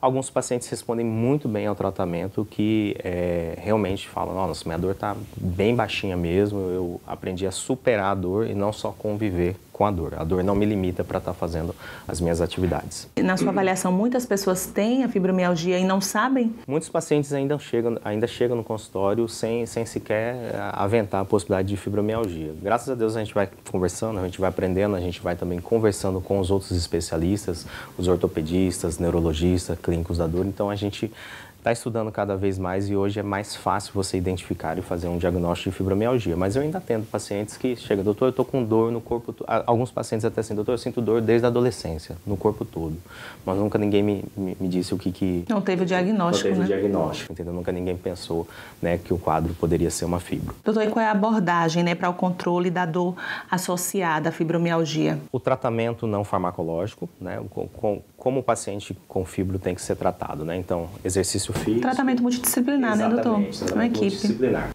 Alguns 0.00 0.28
pacientes 0.28 0.68
respondem 0.68 1.06
muito 1.06 1.48
bem 1.48 1.68
ao 1.68 1.76
tratamento 1.76 2.44
que 2.44 2.96
é, 2.98 3.56
realmente 3.58 4.08
falam, 4.08 4.34
nossa, 4.34 4.64
minha 4.66 4.76
dor 4.76 4.90
está 4.90 5.16
bem 5.36 5.74
baixinha 5.76 6.16
mesmo, 6.16 6.58
eu 6.58 7.00
aprendi 7.06 7.46
a 7.46 7.52
superar 7.52 8.10
a 8.10 8.14
dor 8.14 8.48
e 8.48 8.54
não 8.54 8.72
só 8.72 8.90
conviver 8.90 9.54
com 9.74 9.84
a 9.84 9.90
dor. 9.90 10.14
A 10.16 10.22
dor 10.22 10.44
não 10.44 10.54
me 10.54 10.64
limita 10.64 11.02
para 11.02 11.18
estar 11.18 11.32
tá 11.32 11.36
fazendo 11.36 11.74
as 12.06 12.20
minhas 12.20 12.40
atividades. 12.40 13.08
Na 13.20 13.36
sua 13.36 13.50
avaliação, 13.50 13.90
muitas 13.90 14.24
pessoas 14.24 14.66
têm 14.66 15.02
a 15.02 15.08
fibromialgia 15.08 15.76
e 15.80 15.84
não 15.84 16.00
sabem? 16.00 16.54
Muitos 16.66 16.88
pacientes 16.88 17.32
ainda 17.32 17.58
chegam, 17.58 17.98
ainda 18.04 18.28
chegam 18.28 18.56
no 18.56 18.62
consultório 18.62 19.28
sem, 19.28 19.66
sem 19.66 19.84
sequer 19.84 20.36
eh, 20.36 20.70
aventar 20.72 21.22
a 21.22 21.24
possibilidade 21.24 21.68
de 21.68 21.76
fibromialgia. 21.76 22.54
Graças 22.62 22.88
a 22.88 22.94
Deus 22.94 23.16
a 23.16 23.18
gente 23.18 23.34
vai 23.34 23.48
conversando, 23.68 24.20
a 24.20 24.24
gente 24.24 24.40
vai 24.40 24.48
aprendendo, 24.48 24.94
a 24.94 25.00
gente 25.00 25.20
vai 25.20 25.34
também 25.34 25.60
conversando 25.60 26.20
com 26.20 26.38
os 26.38 26.52
outros 26.52 26.70
especialistas, 26.70 27.66
os 27.98 28.06
ortopedistas, 28.06 29.00
neurologistas, 29.00 29.76
clínicos 29.82 30.18
da 30.18 30.28
dor. 30.28 30.46
Então 30.46 30.70
a 30.70 30.76
gente 30.76 31.12
está 31.64 31.72
estudando 31.72 32.12
cada 32.12 32.36
vez 32.36 32.58
mais 32.58 32.90
e 32.90 32.94
hoje 32.94 33.18
é 33.18 33.22
mais 33.22 33.56
fácil 33.56 33.92
você 33.94 34.18
identificar 34.18 34.76
e 34.76 34.82
fazer 34.82 35.08
um 35.08 35.16
diagnóstico 35.16 35.70
de 35.70 35.76
fibromialgia. 35.76 36.36
Mas 36.36 36.56
eu 36.56 36.60
ainda 36.60 36.76
atendo 36.76 37.06
pacientes 37.06 37.56
que 37.56 37.74
chegam, 37.74 38.04
doutor, 38.04 38.26
eu 38.26 38.30
estou 38.30 38.44
com 38.44 38.62
dor 38.62 38.92
no 38.92 39.00
corpo 39.00 39.34
Alguns 39.46 39.90
pacientes 39.90 40.26
até 40.26 40.42
assim, 40.42 40.54
doutor, 40.54 40.72
eu 40.72 40.78
sinto 40.78 41.00
dor 41.00 41.22
desde 41.22 41.46
a 41.46 41.48
adolescência, 41.48 42.18
no 42.26 42.36
corpo 42.36 42.66
todo. 42.66 42.94
Mas 43.46 43.56
nunca 43.56 43.78
ninguém 43.78 44.02
me, 44.02 44.24
me, 44.36 44.54
me 44.60 44.68
disse 44.68 44.92
o 44.92 44.98
que, 44.98 45.10
que... 45.10 45.46
Não 45.48 45.62
teve 45.62 45.84
o 45.84 45.86
diagnóstico, 45.86 46.50
Não 46.50 46.56
teve 46.56 46.58
né? 46.58 46.64
o 46.64 46.68
diagnóstico, 46.68 47.32
entendeu? 47.32 47.54
Nunca 47.54 47.72
ninguém 47.72 47.96
pensou 47.96 48.46
né, 48.82 48.98
que 48.98 49.14
o 49.14 49.18
quadro 49.18 49.54
poderia 49.54 49.90
ser 49.90 50.04
uma 50.04 50.20
fibro. 50.20 50.54
Doutor, 50.62 50.82
e 50.82 50.88
qual 50.88 51.02
é 51.02 51.08
a 51.08 51.12
abordagem 51.12 51.82
né, 51.82 51.94
para 51.94 52.10
o 52.10 52.14
controle 52.14 52.70
da 52.70 52.84
dor 52.84 53.14
associada 53.50 54.28
à 54.28 54.32
fibromialgia? 54.32 55.18
O 55.32 55.40
tratamento 55.40 56.06
não 56.06 56.24
farmacológico, 56.24 57.08
né, 57.18 57.42
com, 57.48 57.66
com 57.68 58.02
como 58.24 58.40
o 58.40 58.42
paciente 58.42 58.96
com 59.06 59.22
fibro 59.22 59.58
tem 59.58 59.74
que 59.74 59.82
ser 59.82 59.96
tratado, 59.96 60.46
né? 60.46 60.56
Então, 60.56 60.88
exercício 61.04 61.52
físico. 61.52 61.82
Tratamento 61.82 62.22
multidisciplinar, 62.22 62.96
né, 62.96 63.06
doutor? 63.06 63.42
Tratamento 63.42 63.74
uma 63.74 63.84
equipe. 63.84 64.00
Multidisciplinar. 64.00 64.74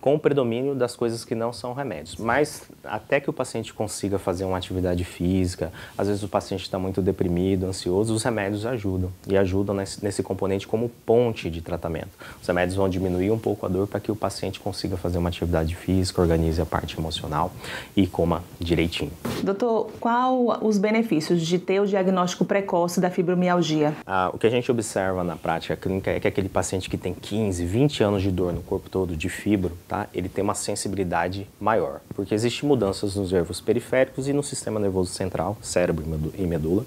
Com 0.00 0.14
o 0.14 0.18
predomínio 0.18 0.74
das 0.74 0.96
coisas 0.96 1.24
que 1.24 1.34
não 1.34 1.52
são 1.52 1.72
remédios. 1.72 2.16
Mas 2.16 2.62
até 2.84 3.20
que 3.20 3.28
o 3.28 3.32
paciente 3.32 3.72
consiga 3.72 4.18
fazer 4.18 4.44
uma 4.44 4.56
atividade 4.56 5.04
física, 5.04 5.72
às 5.96 6.08
vezes 6.08 6.22
o 6.22 6.28
paciente 6.28 6.62
está 6.62 6.78
muito 6.78 7.02
deprimido, 7.02 7.66
ansioso, 7.66 8.14
os 8.14 8.22
remédios 8.22 8.64
ajudam. 8.66 9.10
E 9.26 9.36
ajudam 9.36 9.74
nesse, 9.74 10.02
nesse 10.04 10.22
componente 10.22 10.66
como 10.66 10.88
ponte 10.88 11.50
de 11.50 11.60
tratamento. 11.60 12.10
Os 12.40 12.46
remédios 12.46 12.76
vão 12.76 12.88
diminuir 12.88 13.30
um 13.30 13.38
pouco 13.38 13.66
a 13.66 13.68
dor 13.68 13.86
para 13.86 14.00
que 14.00 14.10
o 14.10 14.16
paciente 14.16 14.60
consiga 14.60 14.96
fazer 14.96 15.18
uma 15.18 15.28
atividade 15.28 15.74
física, 15.74 16.20
organize 16.20 16.60
a 16.60 16.66
parte 16.66 16.98
emocional 16.98 17.52
e 17.96 18.06
coma 18.06 18.42
direitinho. 18.58 19.10
Doutor, 19.42 19.90
qual 20.00 20.58
os 20.62 20.78
benefícios 20.78 21.40
de 21.42 21.58
ter 21.58 21.80
o 21.80 21.86
diagnóstico 21.86 22.44
precoce 22.44 23.00
da 23.00 23.10
fibromialgia? 23.10 23.94
Ah, 24.06 24.30
o 24.32 24.38
que 24.38 24.46
a 24.46 24.50
gente 24.50 24.70
observa 24.70 25.22
na 25.22 25.36
prática 25.36 25.76
clínica 25.76 26.10
é 26.10 26.20
que 26.20 26.28
aquele 26.28 26.48
paciente 26.48 26.88
que 26.88 26.96
tem 26.96 27.14
15, 27.14 27.64
20 27.64 28.02
anos 28.02 28.22
de 28.22 28.30
dor 28.30 28.52
no 28.52 28.62
corpo 28.62 28.88
todo 28.88 29.16
de 29.16 29.28
fibro, 29.28 29.76
tá? 29.88 30.06
ele 30.14 30.28
tem 30.28 30.44
uma 30.44 30.54
sensibilidade 30.54 31.48
maior, 31.58 32.00
porque 32.14 32.34
existem 32.34 32.68
mudanças 32.68 33.16
nos 33.16 33.32
nervos 33.32 33.60
periféricos 33.60 34.28
e 34.28 34.32
no 34.32 34.42
sistema 34.42 34.78
nervoso 34.78 35.10
central, 35.12 35.56
cérebro 35.62 36.04
e 36.36 36.46
medula, 36.46 36.84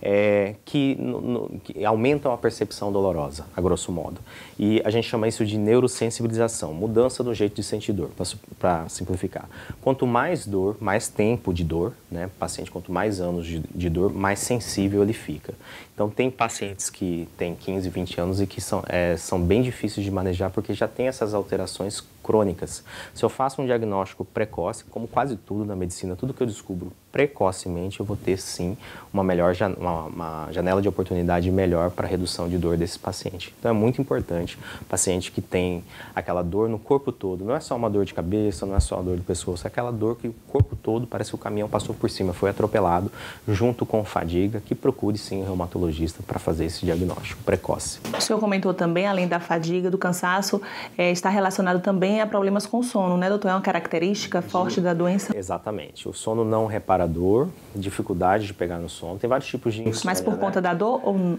é, 0.00 0.54
que, 0.64 0.96
no, 0.96 1.20
no, 1.20 1.60
que, 1.60 1.84
aumentam 1.84 2.32
a 2.32 2.38
percepção 2.38 2.90
dolorosa, 2.90 3.44
a 3.54 3.60
grosso 3.60 3.92
modo. 3.92 4.18
E 4.58 4.80
a 4.84 4.90
gente 4.90 5.06
chama 5.06 5.28
isso 5.28 5.44
de 5.44 5.58
neurosensibilização, 5.58 6.72
mudança 6.72 7.22
no 7.22 7.34
jeito 7.34 7.54
de 7.54 7.62
sentir 7.62 7.92
dor, 7.92 8.10
para 8.58 8.88
simplificar. 8.88 9.48
Quanto 9.82 10.06
mais 10.06 10.46
dor, 10.46 10.76
mais 10.80 11.08
tempo 11.08 11.52
de 11.52 11.62
dor, 11.62 11.92
né, 12.10 12.30
paciente 12.38 12.70
quanto 12.70 12.90
mais 12.90 13.20
anos 13.20 13.46
de, 13.46 13.62
de 13.74 13.90
dor, 13.90 14.12
mais 14.12 14.38
sensível 14.38 15.02
ele 15.02 15.12
fica. 15.12 15.52
Então, 15.94 16.08
tem 16.08 16.30
pacientes 16.30 16.88
que 16.88 17.28
têm 17.36 17.56
15, 17.56 17.88
20 17.90 18.20
anos 18.20 18.40
e 18.40 18.46
que 18.46 18.60
são, 18.60 18.84
é, 18.88 19.16
são 19.16 19.40
bem 19.40 19.62
difíceis 19.62 20.04
de 20.04 20.10
manejar 20.12 20.48
porque 20.48 20.72
já 20.72 20.86
tem 20.86 21.08
essas 21.08 21.34
alterações 21.34 22.00
crônicas. 22.28 22.84
Se 23.14 23.24
eu 23.24 23.30
faço 23.30 23.62
um 23.62 23.64
diagnóstico 23.64 24.22
precoce, 24.22 24.84
como 24.84 25.08
quase 25.08 25.34
tudo 25.34 25.64
na 25.64 25.74
medicina, 25.74 26.14
tudo 26.14 26.34
que 26.34 26.42
eu 26.42 26.46
descubro 26.46 26.92
precocemente, 27.18 27.98
eu 27.98 28.06
vou 28.06 28.16
ter 28.16 28.38
sim 28.38 28.76
uma 29.12 29.24
melhor 29.24 29.52
uma, 29.76 30.04
uma 30.04 30.48
janela 30.52 30.80
de 30.80 30.88
oportunidade 30.88 31.50
melhor 31.50 31.90
para 31.90 32.06
redução 32.06 32.48
de 32.48 32.56
dor 32.56 32.76
desse 32.76 32.96
paciente. 32.96 33.52
Então 33.58 33.70
é 33.70 33.74
muito 33.74 34.00
importante, 34.00 34.56
paciente 34.88 35.32
que 35.32 35.40
tem 35.40 35.82
aquela 36.14 36.42
dor 36.42 36.68
no 36.68 36.78
corpo 36.78 37.10
todo, 37.10 37.44
não 37.44 37.56
é 37.56 37.58
só 37.58 37.74
uma 37.74 37.90
dor 37.90 38.04
de 38.04 38.14
cabeça, 38.14 38.64
não 38.64 38.76
é 38.76 38.80
só 38.80 38.94
uma 38.96 39.02
dor 39.02 39.16
do 39.16 39.24
pescoço, 39.24 39.66
é 39.66 39.68
aquela 39.68 39.90
dor 39.90 40.16
que 40.16 40.28
o 40.28 40.34
corpo 40.46 40.76
todo 40.76 41.08
parece 41.08 41.30
que 41.30 41.34
o 41.34 41.38
caminhão 41.38 41.68
passou 41.68 41.92
por 41.92 42.08
cima, 42.08 42.32
foi 42.32 42.50
atropelado, 42.50 43.10
junto 43.48 43.84
com 43.84 44.04
fadiga, 44.04 44.60
que 44.60 44.76
procure 44.76 45.18
sim 45.18 45.40
um 45.40 45.44
reumatologista 45.44 46.22
para 46.22 46.38
fazer 46.38 46.66
esse 46.66 46.86
diagnóstico 46.86 47.42
precoce. 47.42 47.98
O 48.16 48.20
senhor 48.20 48.38
comentou 48.38 48.72
também, 48.72 49.08
além 49.08 49.26
da 49.26 49.40
fadiga, 49.40 49.90
do 49.90 49.98
cansaço, 49.98 50.62
é, 50.96 51.10
está 51.10 51.28
relacionado 51.28 51.80
também 51.80 52.20
a 52.20 52.26
problemas 52.28 52.64
com 52.64 52.80
sono, 52.80 53.16
né, 53.16 53.28
doutor? 53.28 53.48
É 53.48 53.54
uma 53.54 53.60
característica 53.60 54.40
forte 54.40 54.80
da 54.80 54.94
doença? 54.94 55.36
Exatamente. 55.36 56.08
O 56.08 56.12
sono 56.12 56.44
não 56.44 56.66
reparador, 57.08 57.48
dificuldade 57.74 58.46
de 58.46 58.54
pegar 58.54 58.78
no 58.78 58.88
sono. 58.88 59.18
Tem 59.18 59.28
vários 59.28 59.48
tipos 59.48 59.74
de 59.74 59.80
insônia, 59.80 60.02
Mas 60.04 60.20
por 60.20 60.34
né? 60.34 60.38
conta 60.38 60.60
da 60.60 60.74
dor 60.74 61.00
ou 61.02 61.38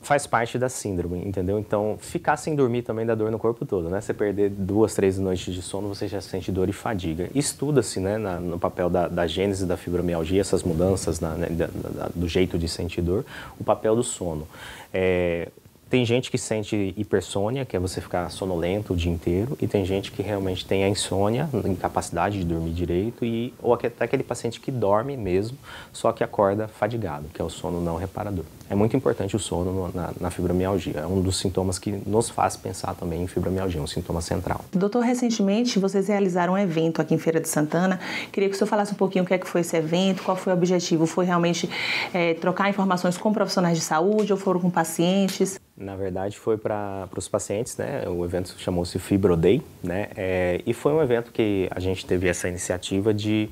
faz 0.00 0.26
parte 0.26 0.58
da 0.58 0.68
síndrome, 0.68 1.18
entendeu? 1.26 1.58
Então, 1.58 1.98
ficar 2.00 2.36
sem 2.36 2.54
dormir 2.54 2.82
também 2.82 3.04
dá 3.04 3.14
dor 3.14 3.30
no 3.30 3.38
corpo 3.38 3.66
todo, 3.66 3.90
né? 3.90 4.00
Você 4.00 4.14
perder 4.14 4.48
duas, 4.48 4.94
três 4.94 5.18
noites 5.18 5.52
de 5.52 5.60
sono, 5.60 5.88
você 5.88 6.06
já 6.06 6.20
sente 6.20 6.50
dor 6.52 6.68
e 6.68 6.72
fadiga. 6.72 7.28
Estuda-se, 7.34 8.00
né, 8.00 8.16
na, 8.16 8.38
no 8.38 8.58
papel 8.58 8.88
da, 8.88 9.08
da 9.08 9.26
gênese 9.26 9.66
da 9.66 9.76
fibromialgia, 9.76 10.40
essas 10.40 10.62
mudanças 10.62 11.20
na, 11.20 11.30
né, 11.30 11.48
da, 11.50 11.66
da, 11.66 12.10
do 12.14 12.28
jeito 12.28 12.56
de 12.58 12.68
sentir 12.68 13.02
dor, 13.02 13.24
o 13.58 13.64
papel 13.64 13.96
do 13.96 14.02
sono. 14.02 14.46
É, 14.94 15.48
tem 15.90 16.04
gente 16.04 16.30
que 16.30 16.38
sente 16.38 16.94
hipersônia, 16.96 17.64
que 17.64 17.76
é 17.76 17.80
você 17.80 18.00
ficar 18.00 18.30
sonolento 18.30 18.92
o 18.92 18.96
dia 18.96 19.10
inteiro, 19.10 19.56
e 19.60 19.66
tem 19.66 19.84
gente 19.84 20.12
que 20.12 20.22
realmente 20.22 20.64
tem 20.66 20.84
a 20.84 20.88
insônia, 20.88 21.48
incapacidade 21.64 22.38
de 22.38 22.44
dormir 22.44 22.72
direito, 22.72 23.24
e, 23.24 23.54
ou 23.62 23.72
até 23.72 24.04
aquele 24.04 24.22
paciente 24.22 24.60
que 24.60 24.70
dorme 24.70 25.16
mesmo, 25.16 25.56
só 25.92 26.12
que 26.12 26.22
acorda 26.22 26.68
fadigado, 26.68 27.26
que 27.32 27.40
é 27.40 27.44
o 27.44 27.48
sono 27.48 27.80
não 27.80 27.96
reparador. 27.96 28.44
É 28.70 28.74
muito 28.74 28.94
importante 28.94 29.34
o 29.34 29.38
sono 29.38 29.72
no, 29.72 29.92
na, 29.94 30.10
na, 30.20 30.30
fibromialgia, 30.30 31.00
é 31.00 31.06
um 31.06 31.22
dos 31.22 31.38
sintomas 31.38 31.78
que 31.78 31.90
nos 32.06 32.28
faz 32.28 32.54
pensar 32.54 32.94
também 32.94 33.22
em 33.22 33.26
fibromialgia, 33.26 33.80
um 33.80 33.86
sintoma 33.86 34.20
central. 34.20 34.60
Doutor, 34.72 35.00
recentemente 35.00 35.78
vocês 35.78 36.08
realizaram 36.08 36.52
um 36.52 36.58
evento 36.58 37.00
aqui 37.00 37.14
em 37.14 37.18
Feira 37.18 37.40
de 37.40 37.48
Santana, 37.48 37.98
queria 38.30 38.48
que 38.50 38.54
o 38.54 38.58
senhor 38.58 38.68
falasse 38.68 38.92
um 38.92 38.96
pouquinho 38.96 39.24
o 39.24 39.26
que 39.26 39.32
é 39.32 39.38
que 39.38 39.48
foi 39.48 39.62
esse 39.62 39.74
evento, 39.74 40.22
qual 40.22 40.36
foi 40.36 40.52
o 40.52 40.56
objetivo, 40.56 41.06
foi 41.06 41.24
realmente 41.24 41.68
é, 42.12 42.34
trocar 42.34 42.68
informações 42.68 43.16
com 43.16 43.32
profissionais 43.32 43.78
de 43.78 43.82
saúde 43.82 44.32
ou 44.32 44.38
foram 44.38 44.60
com 44.60 44.68
pacientes? 44.68 45.58
Na 45.78 45.94
verdade, 45.94 46.36
foi 46.36 46.56
para 46.56 47.08
os 47.16 47.28
pacientes, 47.28 47.76
né? 47.76 48.02
O 48.08 48.24
evento 48.24 48.54
chamou-se 48.58 48.98
Fibro 48.98 49.36
Day, 49.36 49.62
né? 49.82 50.08
É, 50.16 50.60
e 50.66 50.74
foi 50.74 50.92
um 50.92 51.00
evento 51.00 51.30
que 51.30 51.68
a 51.70 51.78
gente 51.78 52.04
teve 52.04 52.26
essa 52.28 52.48
iniciativa 52.48 53.14
de 53.14 53.48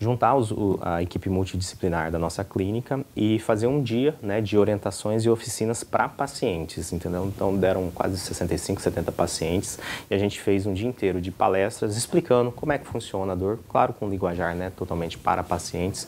juntar 0.00 0.34
os, 0.36 0.54
a 0.80 1.02
equipe 1.02 1.28
multidisciplinar 1.28 2.10
da 2.10 2.18
nossa 2.18 2.44
clínica 2.44 3.04
e 3.16 3.38
fazer 3.40 3.66
um 3.66 3.82
dia 3.82 4.14
né, 4.22 4.40
de 4.40 4.56
orientações 4.56 5.24
e 5.24 5.30
oficinas 5.30 5.82
para 5.82 6.08
pacientes, 6.08 6.92
entendeu? 6.92 7.26
Então 7.26 7.56
deram 7.56 7.90
quase 7.90 8.16
65, 8.16 8.80
70 8.80 9.12
pacientes 9.12 9.78
e 10.08 10.14
a 10.14 10.18
gente 10.18 10.40
fez 10.40 10.66
um 10.66 10.72
dia 10.72 10.88
inteiro 10.88 11.20
de 11.20 11.30
palestras 11.30 11.96
explicando 11.96 12.52
como 12.52 12.72
é 12.72 12.78
que 12.78 12.86
funciona 12.86 13.32
a 13.32 13.36
dor, 13.36 13.58
claro 13.68 13.92
com 13.92 14.08
linguajar 14.08 14.54
né, 14.54 14.70
totalmente 14.76 15.18
para 15.18 15.42
pacientes, 15.42 16.06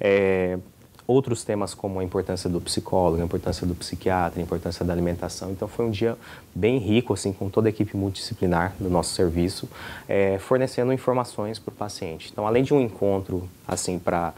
é, 0.00 0.58
outros 1.06 1.44
temas 1.44 1.74
como 1.74 2.00
a 2.00 2.04
importância 2.04 2.48
do 2.48 2.60
psicólogo, 2.60 3.20
a 3.20 3.24
importância 3.24 3.66
do 3.66 3.74
psiquiatra, 3.74 4.40
a 4.40 4.42
importância 4.42 4.84
da 4.84 4.92
alimentação. 4.92 5.50
Então 5.50 5.66
foi 5.66 5.86
um 5.86 5.90
dia 5.90 6.16
bem 6.54 6.78
rico, 6.78 7.12
assim, 7.12 7.32
com 7.32 7.48
toda 7.48 7.68
a 7.68 7.70
equipe 7.70 7.96
multidisciplinar 7.96 8.74
do 8.78 8.88
nosso 8.88 9.14
serviço, 9.14 9.68
é, 10.08 10.38
fornecendo 10.38 10.92
informações 10.92 11.58
para 11.58 11.72
o 11.72 11.74
paciente. 11.74 12.30
Então, 12.32 12.46
além 12.46 12.62
de 12.62 12.72
um 12.72 12.80
encontro, 12.80 13.48
assim, 13.66 13.98
para 13.98 14.32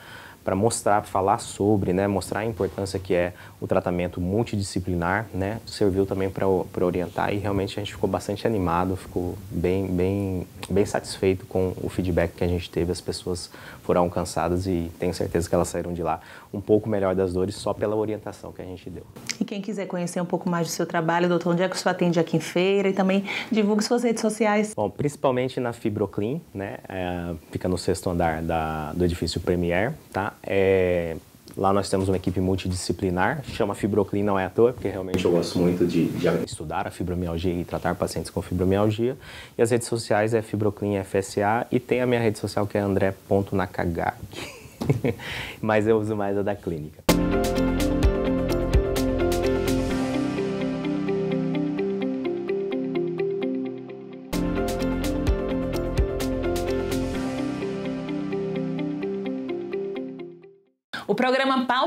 para 0.45 0.55
mostrar, 0.55 1.03
falar 1.03 1.39
sobre, 1.39 1.95
né, 1.95 2.07
mostrar 2.07 2.41
a 2.41 2.45
importância 2.45 2.99
que 2.99 3.15
é 3.15 3.33
o 3.59 3.67
tratamento 3.67 4.21
multidisciplinar, 4.21 5.27
né, 5.33 5.59
serviu 5.65 6.05
também 6.05 6.29
para 6.29 6.47
orientar 6.85 7.33
e 7.33 7.39
realmente 7.39 7.81
a 7.81 7.83
gente 7.83 7.95
ficou 7.95 8.09
bastante 8.09 8.47
animado, 8.47 8.95
ficou 8.95 9.39
bem, 9.51 9.87
bem, 9.87 10.47
bem 10.69 10.85
satisfeito 10.85 11.47
com 11.47 11.73
o 11.83 11.89
feedback 11.89 12.35
que 12.35 12.45
a 12.45 12.47
gente 12.47 12.69
teve. 12.69 12.93
As 12.93 13.01
pessoas 13.01 13.51
foram 13.83 14.03
alcançadas 14.03 14.67
e 14.67 14.93
tenho 14.99 15.15
certeza 15.15 15.49
que 15.49 15.55
elas 15.55 15.69
saíram 15.69 15.95
de 15.95 16.03
lá 16.03 16.21
um 16.55 16.61
pouco 16.61 16.89
melhor 16.89 17.15
das 17.15 17.33
dores 17.33 17.55
só 17.57 17.75
pela 17.75 17.97
orientação 17.97 18.53
que 18.53 18.63
a 18.63 18.65
gente 18.65 18.89
deu. 18.89 19.05
E 19.41 19.45
quem 19.45 19.61
quiser 19.61 19.87
conhecer 19.87 20.21
um 20.21 20.27
pouco 20.27 20.49
mais 20.49 20.69
do 20.69 20.71
seu 20.71 20.87
trabalho, 20.87 21.29
doutor, 21.29 21.53
onde 21.53 21.63
é 21.63 21.69
que 21.69 21.75
o 21.75 21.79
senhor 21.79 21.93
atende 21.93 22.21
aqui 22.21 22.37
em 22.37 22.41
feira 22.41 22.89
e 22.89 22.93
também 22.93 23.25
divulgue 23.51 23.83
suas 23.83 24.03
redes 24.03 24.21
sociais? 24.21 24.73
Bom, 24.75 24.89
principalmente 24.89 25.59
na 25.59 25.73
Fibroclean, 25.73 26.41
né, 26.53 26.79
é, 26.89 27.35
fica 27.51 27.69
no 27.69 27.77
sexto 27.77 28.09
andar 28.09 28.43
da, 28.43 28.93
do 28.93 29.05
edifício 29.05 29.41
Premier, 29.41 29.93
tá? 30.13 30.35
É, 30.43 31.17
lá 31.57 31.73
nós 31.73 31.89
temos 31.89 32.09
uma 32.09 32.17
equipe 32.17 32.41
multidisciplinar, 32.41 33.43
chama 33.45 33.75
Fibroclean, 33.75 34.25
não 34.25 34.39
é 34.39 34.45
à 34.45 34.51
toa, 34.51 34.73
porque 34.73 34.89
realmente 34.89 35.25
eu 35.25 35.31
gosto 35.31 35.59
muito 35.59 35.87
de, 35.87 36.07
de, 36.07 36.29
estudar 36.45 36.87
a 36.87 36.91
fibromialgia 36.91 37.53
e 37.53 37.65
tratar 37.65 37.95
pacientes 37.95 38.31
com 38.31 38.41
fibromialgia. 38.43 39.17
E 39.57 39.63
as 39.63 39.71
redes 39.71 39.89
sociais 39.89 40.35
é 40.35 40.43
Fibroclean 40.43 41.03
FSA 41.05 41.67
e 41.71 41.81
tem 41.81 42.01
a 42.01 42.07
minha 42.07 42.21
rede 42.21 42.39
social 42.39 42.67
que 42.67 42.79
é 42.79 42.81
andré.nakagaki, 42.81 44.64
mas 45.61 45.87
eu 45.87 45.99
uso 45.99 46.17
mais 46.17 46.37
a 46.37 46.43
da 46.43 46.57
clínica. 46.57 47.04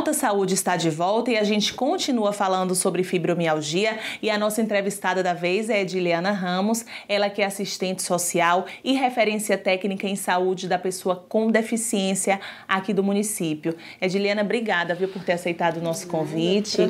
Pauta 0.07 0.19
Saúde 0.21 0.53
está 0.53 0.77
de 0.77 0.89
volta 0.89 1.31
e 1.31 1.37
a 1.37 1.43
gente 1.43 1.73
continua 1.73 2.31
falando 2.31 2.73
sobre 2.73 3.03
fibromialgia 3.03 3.99
e 4.21 4.29
a 4.29 4.37
nossa 4.37 4.61
entrevistada 4.61 5.21
da 5.21 5.33
vez 5.33 5.69
é 5.69 5.81
Ediliana 5.81 6.31
Ramos, 6.31 6.85
ela 7.09 7.29
que 7.29 7.41
é 7.41 7.45
assistente 7.45 8.01
social 8.01 8.65
e 8.85 8.93
referência 8.93 9.57
técnica 9.57 10.07
em 10.07 10.15
saúde 10.15 10.65
da 10.65 10.79
pessoa 10.79 11.25
com 11.27 11.51
deficiência 11.51 12.39
aqui 12.65 12.93
do 12.93 13.03
município. 13.03 13.75
Ediliana, 13.99 14.43
obrigada 14.43 14.95
viu, 14.95 15.09
por 15.09 15.25
ter 15.25 15.33
aceitado 15.33 15.75
o 15.75 15.81
nosso 15.81 16.07
convite. 16.07 16.89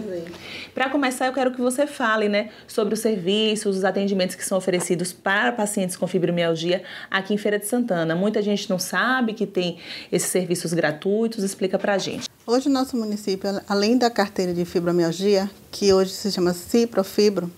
Para 0.75 0.87
começar, 0.87 1.25
eu 1.25 1.33
quero 1.33 1.49
que 1.49 1.59
você 1.59 1.87
fale 1.87 2.29
né, 2.29 2.49
sobre 2.67 2.93
os 2.93 2.99
serviços, 2.99 3.77
os 3.77 3.83
atendimentos 3.83 4.35
que 4.35 4.45
são 4.45 4.59
oferecidos 4.59 5.11
para 5.11 5.51
pacientes 5.51 5.97
com 5.97 6.05
fibromialgia 6.05 6.83
aqui 7.09 7.33
em 7.33 7.37
Feira 7.37 7.57
de 7.57 7.65
Santana. 7.65 8.13
Muita 8.13 8.43
gente 8.43 8.69
não 8.69 8.77
sabe 8.77 9.33
que 9.33 9.47
tem 9.47 9.79
esses 10.11 10.29
serviços 10.29 10.71
gratuitos, 10.71 11.43
explica 11.43 11.79
para 11.79 11.95
a 11.95 11.97
gente. 11.97 12.36
Hoje, 12.49 12.69
nosso 12.69 12.95
município, 12.95 13.61
além 13.67 13.97
da 13.97 14.09
carteira 14.09 14.53
de 14.53 14.63
fibromialgia, 14.63 15.51
que 15.69 15.91
hoje 15.91 16.13
se 16.13 16.31
chama 16.31 16.53
Ciprofibro, 16.53 17.51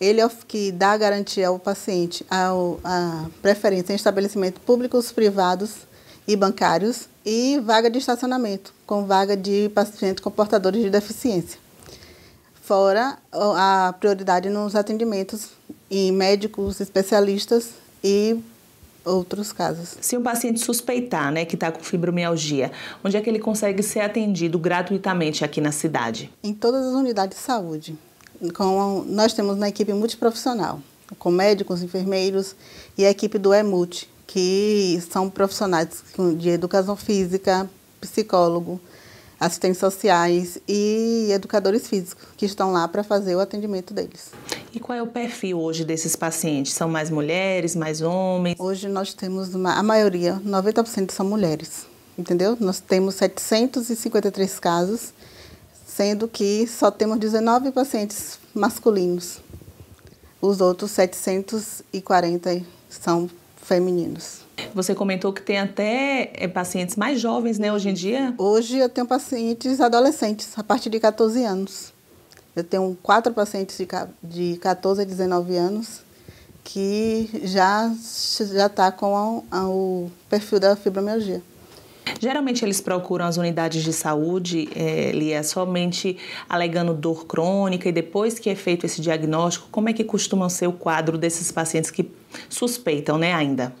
ele 0.00 0.20
é 0.20 0.24
o 0.24 0.30
que 0.30 0.70
dá 0.70 0.96
garantia 0.96 1.48
ao 1.48 1.58
paciente 1.58 2.24
ao, 2.30 2.78
a 2.84 3.26
preferência 3.42 3.92
em 3.92 3.96
estabelecimentos 3.96 4.62
públicos, 4.62 5.10
privados 5.10 5.72
e 6.24 6.36
bancários 6.36 7.08
e 7.26 7.58
vaga 7.64 7.90
de 7.90 7.98
estacionamento, 7.98 8.72
com 8.86 9.06
vaga 9.06 9.36
de 9.36 9.68
pacientes 9.70 10.22
com 10.22 10.30
portadores 10.30 10.80
de 10.80 10.88
deficiência. 10.88 11.58
Fora 12.62 13.18
a 13.32 13.92
prioridade 13.98 14.48
nos 14.48 14.76
atendimentos 14.76 15.48
em 15.90 16.12
médicos 16.12 16.80
especialistas 16.80 17.70
e 18.04 18.40
outros 19.04 19.52
casos. 19.52 19.96
Se 20.00 20.16
um 20.16 20.22
paciente 20.22 20.60
suspeitar 20.60 21.32
né, 21.32 21.44
que 21.44 21.54
está 21.54 21.70
com 21.70 21.82
fibromialgia, 21.82 22.72
onde 23.02 23.16
é 23.16 23.20
que 23.20 23.28
ele 23.28 23.38
consegue 23.38 23.82
ser 23.82 24.00
atendido 24.00 24.58
gratuitamente 24.58 25.44
aqui 25.44 25.60
na 25.60 25.72
cidade? 25.72 26.30
Em 26.42 26.52
todas 26.54 26.86
as 26.86 26.94
unidades 26.94 27.38
de 27.38 27.42
saúde. 27.44 27.96
Com, 28.54 29.04
nós 29.06 29.32
temos 29.32 29.56
uma 29.56 29.68
equipe 29.68 29.92
multiprofissional, 29.92 30.80
com 31.18 31.30
médicos, 31.30 31.82
enfermeiros 31.82 32.56
e 32.98 33.04
a 33.04 33.10
equipe 33.10 33.38
do 33.38 33.54
EMUT, 33.54 34.08
que 34.26 35.00
são 35.10 35.30
profissionais 35.30 36.02
de 36.38 36.48
educação 36.48 36.96
física, 36.96 37.68
psicólogo, 38.00 38.80
assistentes 39.38 39.78
sociais 39.78 40.58
e 40.68 41.28
educadores 41.32 41.88
físicos 41.88 42.24
que 42.36 42.46
estão 42.46 42.72
lá 42.72 42.86
para 42.86 43.02
fazer 43.02 43.34
o 43.34 43.40
atendimento 43.40 43.92
deles. 43.92 44.30
E 44.74 44.80
qual 44.80 44.96
é 44.96 45.02
o 45.02 45.06
perfil 45.06 45.60
hoje 45.60 45.84
desses 45.84 46.16
pacientes? 46.16 46.72
São 46.72 46.88
mais 46.88 47.10
mulheres, 47.10 47.76
mais 47.76 48.00
homens? 48.00 48.58
Hoje 48.58 48.88
nós 48.88 49.12
temos 49.12 49.54
uma, 49.54 49.74
a 49.74 49.82
maioria, 49.82 50.40
90% 50.46 51.10
são 51.10 51.26
mulheres, 51.26 51.86
entendeu? 52.18 52.56
Nós 52.58 52.80
temos 52.80 53.16
753 53.16 54.58
casos, 54.58 55.12
sendo 55.86 56.26
que 56.26 56.66
só 56.66 56.90
temos 56.90 57.18
19 57.18 57.70
pacientes 57.70 58.38
masculinos. 58.54 59.40
Os 60.40 60.62
outros 60.62 60.90
740 60.92 62.62
são 62.88 63.28
femininos. 63.56 64.40
Você 64.74 64.94
comentou 64.94 65.34
que 65.34 65.42
tem 65.42 65.58
até 65.58 66.32
é, 66.32 66.48
pacientes 66.48 66.96
mais 66.96 67.20
jovens, 67.20 67.58
né, 67.58 67.70
hoje 67.70 67.90
em 67.90 67.94
dia? 67.94 68.34
Hoje 68.38 68.78
eu 68.78 68.88
tenho 68.88 69.06
pacientes 69.06 69.82
adolescentes, 69.82 70.48
a 70.56 70.64
partir 70.64 70.88
de 70.88 70.98
14 70.98 71.44
anos. 71.44 71.91
Eu 72.54 72.64
tenho 72.64 72.96
quatro 73.02 73.32
pacientes 73.32 73.76
de, 73.76 73.88
de 74.22 74.58
14 74.58 75.02
a 75.02 75.04
19 75.04 75.56
anos 75.56 76.02
que 76.64 77.28
já 77.42 77.92
já 78.54 78.66
está 78.66 78.92
com 78.92 79.44
a, 79.50 79.58
a, 79.58 79.68
o 79.68 80.10
perfil 80.28 80.60
da 80.60 80.76
fibromialgia. 80.76 81.42
Geralmente 82.20 82.64
eles 82.64 82.80
procuram 82.80 83.24
as 83.24 83.36
unidades 83.36 83.82
de 83.82 83.92
saúde, 83.92 84.68
é, 84.74 85.08
ele 85.08 85.32
é 85.32 85.42
somente 85.42 86.18
alegando 86.48 86.94
dor 86.94 87.26
crônica 87.26 87.88
e 87.88 87.92
depois 87.92 88.38
que 88.38 88.50
é 88.50 88.54
feito 88.54 88.84
esse 88.86 89.00
diagnóstico, 89.00 89.68
como 89.70 89.88
é 89.88 89.92
que 89.92 90.04
costuma 90.04 90.48
ser 90.48 90.66
o 90.66 90.72
quadro 90.72 91.16
desses 91.16 91.50
pacientes 91.50 91.90
que 91.90 92.10
suspeitam, 92.48 93.18
né, 93.18 93.32
ainda? 93.32 93.72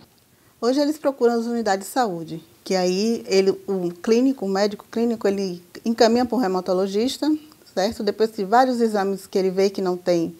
Hoje 0.60 0.80
eles 0.80 0.98
procuram 0.98 1.34
as 1.34 1.46
unidades 1.46 1.86
de 1.86 1.92
saúde, 1.92 2.42
que 2.62 2.76
aí 2.76 3.24
ele, 3.26 3.50
o 3.66 3.92
clínico, 4.02 4.46
o 4.46 4.48
médico 4.48 4.86
clínico, 4.90 5.26
ele 5.26 5.62
encaminha 5.84 6.24
para 6.24 6.36
o 6.36 6.40
reumatologista, 6.40 7.28
certo? 7.74 8.02
Depois 8.02 8.30
de 8.32 8.44
vários 8.44 8.80
exames 8.80 9.26
que 9.26 9.38
ele 9.38 9.50
vê 9.50 9.70
que 9.70 9.80
não 9.80 9.96
tem, 9.96 10.36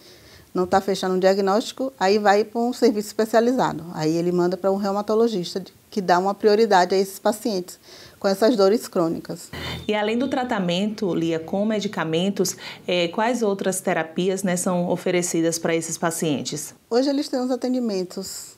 não 0.54 0.64
está 0.64 0.80
fechando 0.80 1.14
um 1.14 1.18
diagnóstico, 1.18 1.92
aí 1.98 2.18
vai 2.18 2.44
para 2.44 2.60
um 2.60 2.72
serviço 2.72 3.08
especializado. 3.08 3.84
Aí 3.94 4.14
ele 4.14 4.32
manda 4.32 4.56
para 4.56 4.70
um 4.70 4.76
reumatologista 4.76 5.62
que 5.90 6.00
dá 6.00 6.18
uma 6.18 6.34
prioridade 6.34 6.94
a 6.94 6.98
esses 6.98 7.18
pacientes 7.18 7.78
com 8.18 8.28
essas 8.28 8.56
dores 8.56 8.86
crônicas. 8.86 9.50
E 9.86 9.92
além 9.94 10.16
do 10.16 10.28
tratamento, 10.28 11.12
Lia, 11.12 11.40
com 11.40 11.66
medicamentos, 11.66 12.56
eh, 12.86 13.08
quais 13.08 13.42
outras 13.42 13.80
terapias 13.80 14.44
né, 14.44 14.56
são 14.56 14.88
oferecidas 14.88 15.58
para 15.58 15.74
esses 15.74 15.98
pacientes? 15.98 16.72
Hoje 16.88 17.10
eles 17.10 17.28
têm 17.28 17.40
os 17.40 17.50
atendimentos 17.50 18.52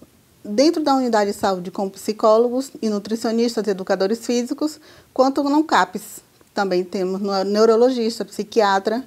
dentro 0.44 0.82
da 0.82 0.94
unidade 0.94 1.32
de 1.32 1.36
saúde 1.36 1.70
com 1.70 1.88
psicólogos 1.88 2.70
e 2.82 2.90
nutricionistas, 2.90 3.66
educadores 3.66 4.24
físicos, 4.26 4.78
quanto 5.14 5.42
no 5.42 5.64
CAPES. 5.64 6.22
Também 6.54 6.84
temos 6.84 7.20
neurologista, 7.44 8.24
psiquiatra 8.24 9.04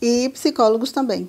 e 0.00 0.28
psicólogos 0.28 0.92
também. 0.92 1.28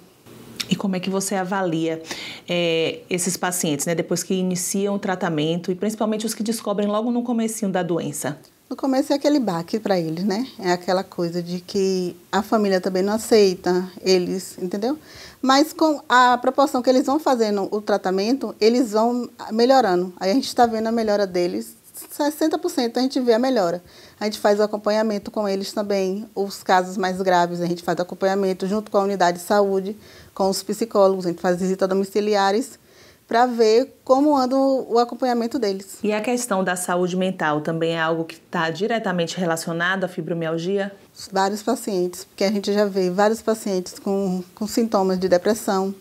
E 0.69 0.75
como 0.75 0.95
é 0.95 0.99
que 0.99 1.09
você 1.09 1.35
avalia 1.35 2.01
é, 2.47 2.99
esses 3.09 3.37
pacientes, 3.37 3.85
né, 3.85 3.95
depois 3.95 4.23
que 4.23 4.33
iniciam 4.33 4.95
o 4.95 4.99
tratamento 4.99 5.71
e 5.71 5.75
principalmente 5.75 6.25
os 6.25 6.33
que 6.33 6.43
descobrem 6.43 6.87
logo 6.87 7.11
no 7.11 7.23
comecinho 7.23 7.71
da 7.71 7.83
doença? 7.83 8.37
No 8.69 8.77
começo 8.77 9.13
é 9.13 9.15
aquele 9.15 9.39
baque 9.39 9.79
para 9.79 9.99
eles, 9.99 10.23
né? 10.23 10.47
É 10.57 10.71
aquela 10.71 11.03
coisa 11.03 11.43
de 11.43 11.59
que 11.59 12.15
a 12.31 12.41
família 12.41 12.81
também 12.81 13.03
não 13.03 13.13
aceita 13.13 13.87
eles, 14.01 14.57
entendeu? 14.57 14.97
Mas 15.41 15.73
com 15.73 16.01
a 16.09 16.37
proporção 16.39 16.81
que 16.81 16.89
eles 16.89 17.05
vão 17.05 17.19
fazendo 17.19 17.67
o 17.69 17.81
tratamento, 17.81 18.55
eles 18.59 18.93
vão 18.93 19.29
melhorando. 19.51 20.13
Aí 20.19 20.31
a 20.31 20.33
gente 20.33 20.47
está 20.47 20.65
vendo 20.65 20.87
a 20.87 20.91
melhora 20.91 21.27
deles, 21.27 21.75
60% 22.17 22.97
a 22.97 23.01
gente 23.01 23.19
vê 23.19 23.33
a 23.33 23.39
melhora. 23.39 23.83
A 24.19 24.25
gente 24.25 24.39
faz 24.39 24.59
o 24.59 24.63
acompanhamento 24.63 25.31
com 25.31 25.47
eles 25.47 25.73
também. 25.73 26.29
Os 26.35 26.61
casos 26.63 26.97
mais 26.97 27.21
graves, 27.21 27.61
a 27.61 27.65
gente 27.65 27.81
faz 27.81 27.99
acompanhamento 27.99 28.67
junto 28.67 28.91
com 28.91 28.97
a 28.97 29.03
unidade 29.03 29.39
de 29.39 29.43
saúde, 29.43 29.97
com 30.33 30.49
os 30.49 30.61
psicólogos, 30.61 31.25
a 31.25 31.29
gente 31.29 31.41
faz 31.41 31.59
visita 31.59 31.87
domiciliares 31.87 32.79
para 33.27 33.45
ver 33.45 33.99
como 34.03 34.35
anda 34.37 34.55
o 34.55 34.99
acompanhamento 34.99 35.57
deles. 35.57 35.97
E 36.03 36.11
a 36.11 36.21
questão 36.21 36.63
da 36.63 36.75
saúde 36.75 37.15
mental 37.15 37.61
também 37.61 37.95
é 37.95 37.99
algo 37.99 38.25
que 38.25 38.35
está 38.35 38.69
diretamente 38.69 39.37
relacionado 39.37 40.03
à 40.03 40.07
fibromialgia? 40.07 40.91
Vários 41.31 41.63
pacientes, 41.63 42.25
porque 42.25 42.43
a 42.43 42.51
gente 42.51 42.71
já 42.73 42.85
vê 42.85 43.09
vários 43.09 43.41
pacientes 43.41 43.97
com, 43.97 44.43
com 44.53 44.67
sintomas 44.67 45.17
de 45.19 45.27
depressão, 45.27 45.95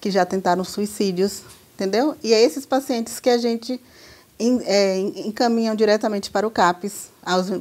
que 0.00 0.10
já 0.10 0.24
tentaram 0.24 0.64
suicídios, 0.64 1.42
entendeu? 1.74 2.16
E 2.22 2.32
é 2.32 2.40
esses 2.40 2.64
pacientes 2.64 3.18
que 3.18 3.28
a 3.28 3.38
gente 3.38 3.80
encaminham 4.38 5.74
diretamente 5.74 6.30
para 6.30 6.46
o 6.46 6.50
CAPES, 6.50 7.10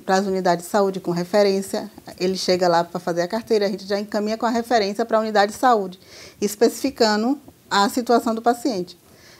para 0.06 0.16
as 0.16 0.26
unidades 0.26 0.66
de 0.66 0.72
saúde 0.72 1.00
com 1.00 1.12
referência. 1.12 1.92
Ele 2.20 2.36
chega 2.36 2.68
lá 2.68 2.84
para 2.84 3.00
fazer 3.00 3.22
a 3.22 3.28
carteira, 3.28 3.66
a 3.66 3.70
gente 3.70 3.86
já 3.86 4.00
encaminha 4.00 4.38
com 4.38 4.46
a 4.46 4.50
referência 4.50 5.06
para 5.06 5.18
a 5.18 5.22
unidade 5.22 5.52
de 5.52 5.58
saúde, 5.58 6.00
especificando 6.40 7.40
a 7.70 7.88
situação 7.90 8.34
do 8.34 8.42
paciente. 8.42 8.98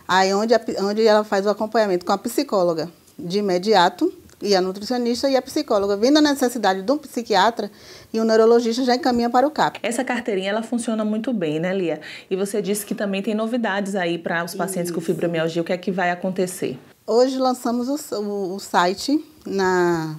Aí 0.08 0.34
onde, 0.34 0.54
a, 0.54 0.62
onde 0.82 1.06
ela 1.06 1.24
faz 1.24 1.46
o 1.46 1.50
acompanhamento 1.50 2.06
com 2.06 2.12
a 2.12 2.18
psicóloga 2.18 2.90
de 3.18 3.40
imediato 3.40 4.12
e 4.42 4.56
a 4.56 4.62
nutricionista 4.62 5.30
e 5.30 5.36
a 5.36 5.42
psicóloga. 5.42 5.96
Vendo 5.96 6.18
a 6.18 6.22
necessidade 6.22 6.82
de 6.82 6.92
um 6.92 6.98
psiquiatra 6.98 7.72
e 8.12 8.20
um 8.20 8.24
neurologista 8.24 8.84
já 8.84 8.96
encaminha 8.96 9.30
para 9.30 9.48
o 9.48 9.52
CAP. 9.52 9.80
Essa 9.84 10.04
carteirinha 10.04 10.50
ela 10.50 10.64
funciona 10.64 11.06
muito 11.06 11.32
bem, 11.32 11.60
né, 11.60 11.74
Lia? 11.74 12.02
E 12.30 12.36
você 12.36 12.62
disse 12.62 12.86
que 12.86 12.96
também 12.96 13.22
tem 13.22 13.36
novidades 13.36 13.96
aí 13.96 14.18
para 14.18 14.44
os 14.44 14.56
pacientes 14.56 14.90
Isso. 14.90 14.96
com 14.96 15.02
fibromialgia. 15.02 15.62
O 15.62 15.66
que 15.66 15.74
é 15.74 15.78
que 15.78 15.92
vai 15.92 16.12
acontecer? 16.12 16.78
Hoje 17.06 17.38
lançamos 17.38 17.88
o, 17.88 18.16
o, 18.16 18.56
o 18.56 18.60
site 18.60 19.24
na, 19.46 20.16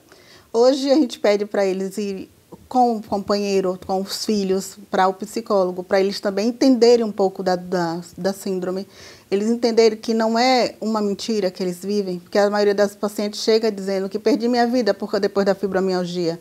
Hoje 0.52 0.90
a 0.90 0.94
gente 0.96 1.20
pede 1.20 1.46
para 1.46 1.64
eles 1.64 1.96
ir 1.96 2.28
com 2.68 2.96
o 2.96 3.02
companheiro, 3.02 3.78
com 3.86 4.00
os 4.00 4.24
filhos, 4.24 4.76
para 4.90 5.06
o 5.06 5.14
psicólogo, 5.14 5.84
para 5.84 6.00
eles 6.00 6.18
também 6.18 6.48
entenderem 6.48 7.04
um 7.04 7.12
pouco 7.12 7.40
da, 7.40 7.54
da, 7.54 8.00
da, 8.18 8.32
síndrome. 8.32 8.86
Eles 9.30 9.48
entenderem 9.48 9.96
que 9.96 10.12
não 10.12 10.36
é 10.36 10.74
uma 10.80 11.00
mentira 11.00 11.52
que 11.52 11.62
eles 11.62 11.84
vivem, 11.84 12.18
porque 12.18 12.36
a 12.36 12.50
maioria 12.50 12.74
das 12.74 12.96
pacientes 12.96 13.40
chega 13.40 13.70
dizendo 13.70 14.08
que 14.08 14.18
perdi 14.18 14.48
minha 14.48 14.66
vida 14.66 14.92
porque 14.92 15.20
depois 15.20 15.46
da 15.46 15.54
fibromialgia. 15.54 16.40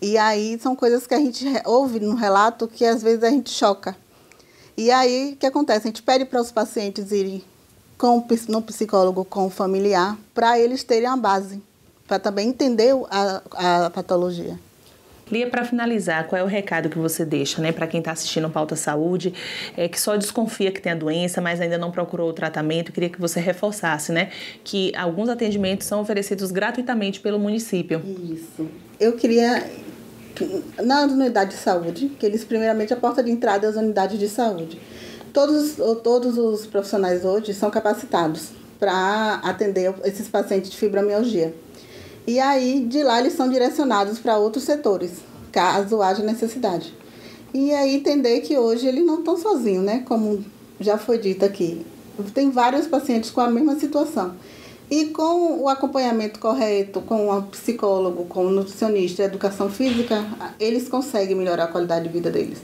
E 0.00 0.16
aí 0.16 0.56
são 0.60 0.76
coisas 0.76 1.04
que 1.04 1.14
a 1.14 1.18
gente 1.18 1.44
ouve 1.64 1.98
no 1.98 2.14
relato 2.14 2.68
que 2.68 2.84
às 2.84 3.02
vezes 3.02 3.24
a 3.24 3.30
gente 3.30 3.50
choca. 3.50 3.96
E 4.76 4.92
aí 4.92 5.32
o 5.32 5.36
que 5.36 5.46
acontece? 5.46 5.88
A 5.88 5.90
gente 5.90 6.04
pede 6.04 6.24
para 6.24 6.40
os 6.40 6.52
pacientes 6.52 7.10
irem 7.10 7.42
com, 7.98 8.24
no 8.48 8.62
psicólogo, 8.62 9.24
com 9.24 9.46
o 9.46 9.50
familiar, 9.50 10.16
para 10.32 10.56
eles 10.56 10.84
terem 10.84 11.08
a 11.08 11.16
base, 11.16 11.60
para 12.10 12.18
também 12.18 12.48
entender 12.48 12.92
a, 13.08 13.84
a 13.84 13.90
patologia. 13.90 14.58
Lia, 15.30 15.48
para 15.48 15.64
finalizar, 15.64 16.26
qual 16.26 16.40
é 16.40 16.42
o 16.42 16.46
recado 16.48 16.88
que 16.88 16.98
você 16.98 17.24
deixa 17.24 17.62
né, 17.62 17.70
para 17.70 17.86
quem 17.86 18.00
está 18.00 18.10
assistindo 18.10 18.48
o 18.48 18.50
Pauta 18.50 18.74
Saúde, 18.74 19.32
é, 19.76 19.86
que 19.86 20.00
só 20.00 20.16
desconfia 20.16 20.72
que 20.72 20.82
tem 20.82 20.90
a 20.90 20.96
doença, 20.96 21.40
mas 21.40 21.60
ainda 21.60 21.78
não 21.78 21.92
procurou 21.92 22.28
o 22.28 22.32
tratamento? 22.32 22.88
Eu 22.88 22.94
queria 22.94 23.08
que 23.08 23.20
você 23.20 23.38
reforçasse 23.38 24.10
né, 24.10 24.32
que 24.64 24.92
alguns 24.96 25.28
atendimentos 25.28 25.86
são 25.86 26.00
oferecidos 26.00 26.50
gratuitamente 26.50 27.20
pelo 27.20 27.38
município. 27.38 28.02
Isso. 28.04 28.68
Eu 28.98 29.12
queria, 29.12 29.70
na 30.82 31.02
unidade 31.02 31.50
de 31.50 31.58
saúde, 31.58 32.08
que 32.18 32.26
eles, 32.26 32.42
primeiramente, 32.42 32.92
a 32.92 32.96
porta 32.96 33.22
de 33.22 33.30
entrada 33.30 33.68
é 33.68 33.70
as 33.70 33.76
unidades 33.76 34.18
de 34.18 34.28
saúde. 34.28 34.80
Todos, 35.32 35.76
todos 36.02 36.36
os 36.36 36.66
profissionais 36.66 37.24
hoje 37.24 37.54
são 37.54 37.70
capacitados 37.70 38.48
para 38.80 39.34
atender 39.44 39.94
esses 40.04 40.26
pacientes 40.26 40.72
de 40.72 40.76
fibromialgia. 40.76 41.54
E 42.26 42.38
aí, 42.38 42.84
de 42.86 43.02
lá, 43.02 43.18
eles 43.20 43.32
são 43.32 43.48
direcionados 43.48 44.18
para 44.18 44.38
outros 44.38 44.64
setores, 44.64 45.12
caso 45.50 46.02
haja 46.02 46.22
necessidade. 46.22 46.94
E 47.52 47.72
aí, 47.74 47.96
entender 47.96 48.40
que 48.40 48.56
hoje 48.56 48.86
eles 48.86 49.04
não 49.04 49.20
estão 49.20 49.36
sozinhos, 49.36 49.84
né? 49.84 50.04
Como 50.06 50.44
já 50.78 50.96
foi 50.96 51.18
dito 51.18 51.44
aqui. 51.44 51.84
Tem 52.34 52.50
vários 52.50 52.86
pacientes 52.86 53.30
com 53.30 53.40
a 53.40 53.50
mesma 53.50 53.78
situação. 53.78 54.34
E 54.90 55.06
com 55.06 55.60
o 55.62 55.68
acompanhamento 55.68 56.40
correto, 56.40 57.00
com 57.00 57.30
o 57.30 57.42
psicólogo, 57.44 58.24
com 58.24 58.46
o 58.46 58.50
nutricionista, 58.50 59.22
educação 59.22 59.70
física, 59.70 60.24
eles 60.58 60.88
conseguem 60.88 61.36
melhorar 61.36 61.64
a 61.64 61.68
qualidade 61.68 62.08
de 62.08 62.12
vida 62.12 62.30
deles. 62.30 62.58